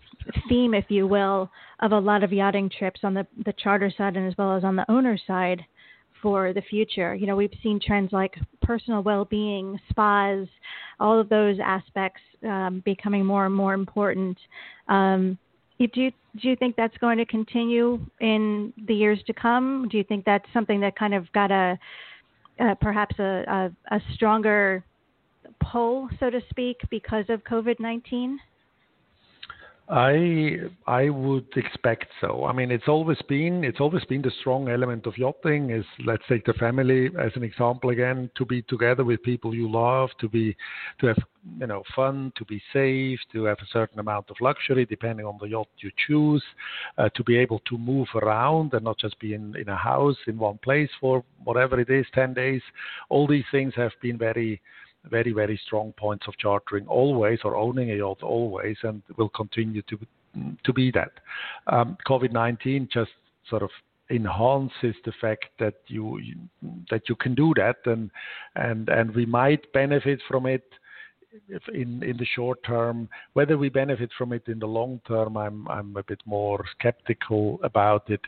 theme, 0.49 0.75
if 0.75 0.87
you 0.89 1.07
will, 1.07 1.51
of 1.81 1.93
a 1.93 1.99
lot 1.99 2.25
of 2.25 2.33
yachting 2.33 2.71
trips 2.71 3.01
on 3.03 3.15
the 3.15 3.27
the 3.45 3.53
charter 3.53 3.93
side 3.97 4.17
and 4.17 4.27
as 4.27 4.37
well 4.37 4.57
as 4.57 4.65
on 4.65 4.77
the 4.77 4.91
owner 4.91 5.19
side 5.27 5.65
for 6.23 6.53
the 6.53 6.63
future. 6.63 7.15
You 7.15 7.27
know, 7.27 7.37
we've 7.37 7.53
seen 7.63 7.79
trends 7.79 8.13
like 8.13 8.35
personal 8.63 9.03
well-being, 9.03 9.79
spas, 9.91 10.49
all 10.99 11.21
of 11.21 11.29
those 11.29 11.59
aspects 11.63 12.21
um, 12.43 12.83
becoming 12.85 13.25
more 13.25 13.47
and 13.47 13.55
more 13.55 13.75
important. 13.75 14.39
Um, 14.89 15.39
do 15.79 15.89
you, 15.95 16.11
do 16.41 16.49
you 16.49 16.57
think 16.57 16.75
that's 16.75 16.97
going 16.99 17.19
to 17.19 17.27
continue 17.27 18.01
in 18.21 18.73
the 18.89 18.95
years 18.95 19.19
to 19.27 19.35
come? 19.35 19.89
Do 19.91 19.99
you 19.99 20.05
think 20.05 20.25
that's 20.25 20.47
something 20.55 20.81
that 20.81 20.99
kind 20.99 21.15
of 21.15 21.31
got 21.33 21.51
a 21.51 21.79
uh, 22.61 22.75
perhaps 22.81 23.19
a, 23.19 23.45
a, 23.91 23.97
a 23.97 24.01
stronger 24.15 24.85
pull, 25.61 26.09
so 26.19 26.31
to 26.31 26.41
speak, 26.51 26.79
because 26.91 27.25
of 27.29 27.45
COVID 27.45 27.81
nineteen? 27.81 28.39
I 29.89 30.57
I 30.89 31.11
would 31.11 31.47
expect 31.55 32.07
so. 32.21 32.45
I 32.45 32.53
mean, 32.53 32.73
it's 32.73 32.89
always 32.89 33.23
been 33.29 33.63
it's 33.63 33.79
always 33.79 34.05
been 34.07 34.21
the 34.21 34.33
strong 34.41 34.69
element 34.69 35.07
of 35.07 35.17
yachting. 35.17 35.71
Is 35.71 35.85
let's 36.05 36.25
take 36.29 36.45
the 36.45 36.55
family 36.55 37.07
as 37.21 37.31
an 37.37 37.45
example 37.45 37.91
again. 37.91 38.29
To 38.37 38.45
be 38.45 38.63
together 38.63 39.05
with 39.05 39.23
people 39.23 39.55
you 39.55 39.71
love, 39.71 40.11
to 40.21 40.29
be 40.29 40.57
to 41.01 41.07
have 41.07 41.19
you 41.61 41.69
know 41.69 41.85
fun, 41.95 42.33
to 42.37 42.45
be 42.47 42.61
safe, 42.73 43.21
to 43.31 43.45
have 43.45 43.59
a 43.59 43.67
certain 43.73 44.01
amount 44.01 44.29
of 44.29 44.37
luxury 44.41 44.87
depending 44.87 45.25
on 45.25 45.39
the 45.41 45.47
yacht 45.47 45.69
you 45.79 45.93
choose, 46.09 46.43
uh, 46.99 47.09
to 47.11 47.23
be 47.23 47.37
able 47.37 47.61
to 47.61 47.79
move 47.79 48.09
around 48.17 48.75
and 48.75 48.83
not 48.83 48.99
just 48.99 49.17
be 49.21 49.35
in 49.35 49.55
in 49.55 49.69
a 49.69 49.77
house 49.77 50.17
in 50.27 50.37
one 50.37 50.59
place 50.59 50.91
for 51.01 51.23
whatever 51.45 51.79
it 51.79 51.91
is, 51.91 52.07
ten 52.13 52.35
days. 52.35 52.63
All 53.09 53.29
these 53.29 53.47
things 53.53 53.73
have 53.77 53.93
been 54.03 54.19
very 54.19 54.61
very, 55.11 55.33
very 55.33 55.61
strong 55.67 55.93
points 55.93 56.27
of 56.29 56.37
chartering 56.39 56.87
always 56.87 57.41
or 57.45 57.57
owning 57.57 57.91
a 57.91 57.97
yacht 57.97 58.23
always 58.23 58.77
and 58.83 59.03
will 59.17 59.29
continue 59.31 59.83
to 59.83 59.99
to 60.65 60.73
be 60.73 60.91
that. 60.91 61.13
Um, 61.67 61.97
COVID-19 62.07 62.91
just 62.91 63.13
sort 63.49 63.63
of 63.63 63.71
enhances 64.11 64.95
the 65.05 65.13
fact 65.21 65.47
that 65.59 65.75
you 65.89 66.21
that 66.91 67.09
you 67.09 67.17
can 67.17 67.35
do 67.35 67.53
that 67.57 67.77
and 67.87 68.11
and 68.55 68.89
and 68.89 69.15
we 69.15 69.27
might 69.27 69.73
benefit 69.73 70.21
from 70.29 70.47
it 70.47 70.63
in 71.73 72.03
in 72.03 72.17
the 72.17 72.27
short 72.35 72.63
term. 72.65 73.09
Whether 73.35 73.59
we 73.59 73.69
benefit 73.69 74.11
from 74.17 74.33
it 74.33 74.43
in 74.47 74.59
the 74.59 74.67
long 74.67 75.01
term, 75.07 75.37
I'm 75.37 75.67
I'm 75.69 75.97
a 75.97 76.03
bit 76.03 76.21
more 76.25 76.65
skeptical 76.79 77.61
about 77.63 78.09
it 78.11 78.21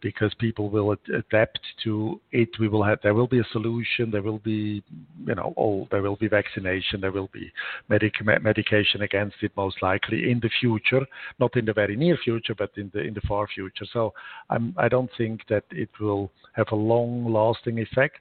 because 0.00 0.32
people 0.34 0.70
will 0.70 0.96
adapt 1.14 1.60
to 1.84 2.20
it. 2.32 2.48
We 2.58 2.68
will 2.68 2.82
have 2.82 2.98
there 3.02 3.14
will 3.14 3.26
be 3.26 3.40
a 3.40 3.52
solution. 3.52 4.10
There 4.10 4.22
will 4.22 4.38
be 4.38 4.82
you 5.26 5.34
know 5.34 5.52
all 5.56 5.88
there 5.90 6.02
will 6.02 6.16
be 6.16 6.28
vaccination. 6.28 7.00
There 7.00 7.12
will 7.12 7.30
be 7.32 7.52
medic- 7.88 8.24
medication 8.42 9.02
against 9.02 9.36
it 9.42 9.52
most 9.56 9.82
likely 9.82 10.30
in 10.30 10.40
the 10.40 10.50
future, 10.60 11.06
not 11.38 11.56
in 11.56 11.64
the 11.64 11.72
very 11.72 11.96
near 11.96 12.16
future, 12.22 12.54
but 12.54 12.70
in 12.76 12.90
the 12.92 13.00
in 13.00 13.14
the 13.14 13.22
far 13.22 13.46
future. 13.48 13.86
So 13.92 14.12
I'm 14.50 14.74
I 14.76 14.88
don't 14.88 15.10
think 15.16 15.42
that 15.48 15.64
it 15.70 15.90
will 16.00 16.30
have 16.54 16.68
a 16.72 16.76
long 16.76 17.32
lasting 17.32 17.78
effect 17.78 18.20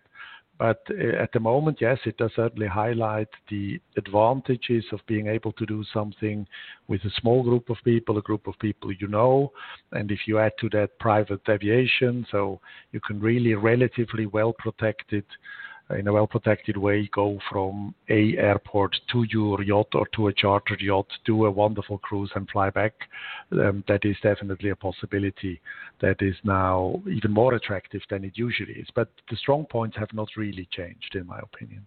but 0.58 0.82
uh, 0.90 1.22
at 1.22 1.32
the 1.34 1.40
moment, 1.40 1.80
yes, 1.82 2.00
it 2.06 2.18
does 2.18 2.32
certainly 2.36 2.68
highlight 2.68 3.28
the 3.50 3.80
advantages 3.98 4.86
of 4.92 5.00
being 5.08 5.28
able 5.28 5.52
to 5.54 5.66
do 5.66 5.84
something 5.94 6.48
with 6.88 7.02
a 7.04 7.12
small 7.20 7.44
group 7.44 7.70
of 7.70 7.78
people, 7.84 8.18
a 8.18 8.22
group 8.22 8.48
of 8.48 8.58
people 8.60 8.92
you 8.94 9.08
know. 9.08 9.52
And 9.92 10.12
if 10.12 10.20
you 10.28 10.40
add 10.40 10.54
to 10.62 10.70
that 10.70 10.98
private 11.00 11.42
aviation, 11.50 12.26
so 12.32 12.62
you 12.92 13.02
can 13.02 13.20
really 13.20 13.54
relatively 13.54 14.28
well 14.28 14.54
protected 14.58 15.26
in 15.92 16.08
a 16.08 16.14
well-protected 16.14 16.78
way 16.78 17.08
go 17.14 17.40
from 17.50 17.94
a 18.10 18.36
airport 18.38 18.96
to 19.12 19.24
your 19.30 19.62
yacht 19.62 19.88
or 19.94 20.08
to 20.16 20.28
a 20.28 20.34
chartered 20.34 20.82
yacht, 20.82 21.08
do 21.26 21.46
a 21.46 21.52
wonderful 21.52 22.00
cruise 22.00 22.32
and 22.36 22.50
fly 22.50 22.70
back, 22.70 22.94
um, 23.52 23.84
that 23.88 24.04
is 24.04 24.16
definitely 24.24 24.72
a 24.72 24.76
possibility 24.76 25.62
that 26.02 26.22
is 26.22 26.36
now 26.44 27.02
even 27.10 27.32
more 27.32 27.54
attractive 27.54 28.02
than 28.10 28.24
it 28.24 28.34
usually 28.36 28.74
is. 28.74 28.88
But 28.96 29.10
the 29.30 29.38
strong 29.38 29.66
points 29.66 29.96
have 29.98 30.12
not 30.14 30.30
really 30.36 30.68
changed, 30.72 31.16
in 31.16 31.28
my 31.28 31.40
opinion. 31.40 31.86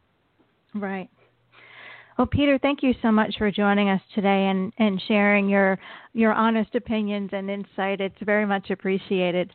Right. 0.74 1.10
Well, 2.16 2.26
Peter, 2.26 2.58
thank 2.58 2.82
you 2.82 2.94
so 3.00 3.12
much 3.12 3.36
for 3.38 3.50
joining 3.50 3.90
us 3.90 4.00
today 4.14 4.46
and, 4.48 4.72
and 4.78 5.00
sharing 5.06 5.48
your 5.48 5.78
your 6.14 6.32
honest 6.32 6.74
opinions 6.74 7.30
and 7.32 7.48
insight. 7.48 8.00
It's 8.00 8.16
very 8.22 8.44
much 8.44 8.70
appreciated. 8.70 9.54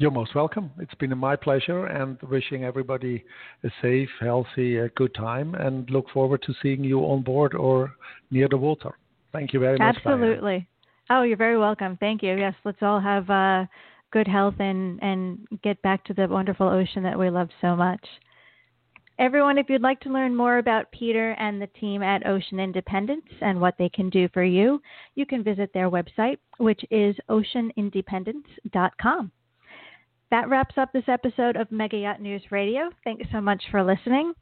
You're 0.00 0.12
most 0.12 0.36
welcome. 0.36 0.70
It's 0.78 0.94
been 0.94 1.18
my 1.18 1.34
pleasure 1.34 1.86
and 1.86 2.18
wishing 2.22 2.62
everybody 2.62 3.24
a 3.64 3.68
safe, 3.82 4.08
healthy, 4.20 4.76
a 4.76 4.90
good 4.90 5.12
time 5.12 5.56
and 5.56 5.90
look 5.90 6.08
forward 6.10 6.40
to 6.42 6.54
seeing 6.62 6.84
you 6.84 7.00
on 7.00 7.22
board 7.22 7.52
or 7.52 7.92
near 8.30 8.46
the 8.48 8.58
water. 8.58 8.92
Thank 9.32 9.52
you 9.52 9.58
very 9.58 9.76
much. 9.76 9.96
Absolutely. 9.96 10.68
Oh, 11.10 11.22
you're 11.22 11.36
very 11.36 11.58
welcome. 11.58 11.96
Thank 11.98 12.22
you. 12.22 12.36
Yes, 12.36 12.54
let's 12.64 12.78
all 12.80 13.00
have 13.00 13.28
uh, 13.28 13.64
good 14.12 14.28
health 14.28 14.54
and, 14.60 15.02
and 15.02 15.44
get 15.64 15.82
back 15.82 16.04
to 16.04 16.14
the 16.14 16.28
wonderful 16.28 16.68
ocean 16.68 17.02
that 17.02 17.18
we 17.18 17.28
love 17.28 17.48
so 17.60 17.74
much. 17.74 18.06
Everyone, 19.18 19.58
if 19.58 19.68
you'd 19.68 19.82
like 19.82 19.98
to 20.02 20.12
learn 20.12 20.32
more 20.32 20.58
about 20.58 20.92
Peter 20.92 21.32
and 21.40 21.60
the 21.60 21.66
team 21.66 22.04
at 22.04 22.24
Ocean 22.24 22.60
Independence 22.60 23.26
and 23.40 23.60
what 23.60 23.74
they 23.78 23.88
can 23.88 24.10
do 24.10 24.28
for 24.32 24.44
you, 24.44 24.80
you 25.16 25.26
can 25.26 25.42
visit 25.42 25.72
their 25.74 25.90
website, 25.90 26.38
which 26.58 26.84
is 26.92 27.16
oceanindependence.com. 27.28 29.32
That 30.30 30.50
wraps 30.50 30.74
up 30.76 30.92
this 30.92 31.08
episode 31.08 31.56
of 31.56 31.72
Mega 31.72 31.96
Yacht 31.96 32.20
News 32.20 32.42
Radio. 32.50 32.90
Thanks 33.02 33.26
so 33.32 33.40
much 33.40 33.62
for 33.70 33.82
listening. 33.82 34.34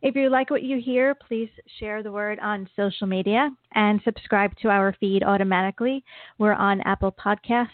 If 0.00 0.16
you 0.16 0.30
like 0.30 0.48
what 0.48 0.62
you 0.62 0.80
hear, 0.80 1.14
please 1.14 1.50
share 1.78 2.02
the 2.02 2.10
word 2.10 2.38
on 2.40 2.68
social 2.74 3.06
media 3.06 3.50
and 3.74 4.00
subscribe 4.04 4.56
to 4.62 4.68
our 4.68 4.96
feed 4.98 5.22
automatically. 5.22 6.02
We're 6.38 6.54
on 6.54 6.80
Apple 6.82 7.12
Podcasts, 7.12 7.68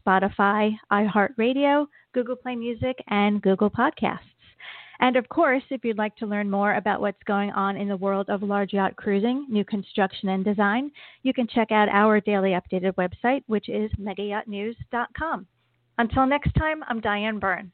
Spotify, 0.00 0.70
iHeartRadio, 0.92 1.86
Google 2.14 2.36
Play 2.36 2.54
Music, 2.54 2.96
and 3.08 3.42
Google 3.42 3.70
Podcasts. 3.70 4.20
And 5.00 5.16
of 5.16 5.28
course, 5.28 5.62
if 5.70 5.84
you'd 5.84 5.98
like 5.98 6.14
to 6.16 6.26
learn 6.26 6.48
more 6.48 6.74
about 6.74 7.00
what's 7.00 7.22
going 7.24 7.50
on 7.50 7.76
in 7.76 7.88
the 7.88 7.96
world 7.96 8.30
of 8.30 8.44
large 8.44 8.72
yacht 8.72 8.94
cruising, 8.94 9.44
new 9.48 9.64
construction, 9.64 10.28
and 10.28 10.44
design, 10.44 10.92
you 11.24 11.32
can 11.32 11.48
check 11.48 11.72
out 11.72 11.88
our 11.88 12.20
daily 12.20 12.50
updated 12.50 12.94
website, 12.94 13.42
which 13.48 13.68
is 13.68 13.90
megayachtnews.com. 14.00 15.46
Until 15.98 16.26
next 16.26 16.52
time, 16.54 16.84
I'm 16.88 17.00
Diane 17.00 17.40
Byrne. 17.40 17.72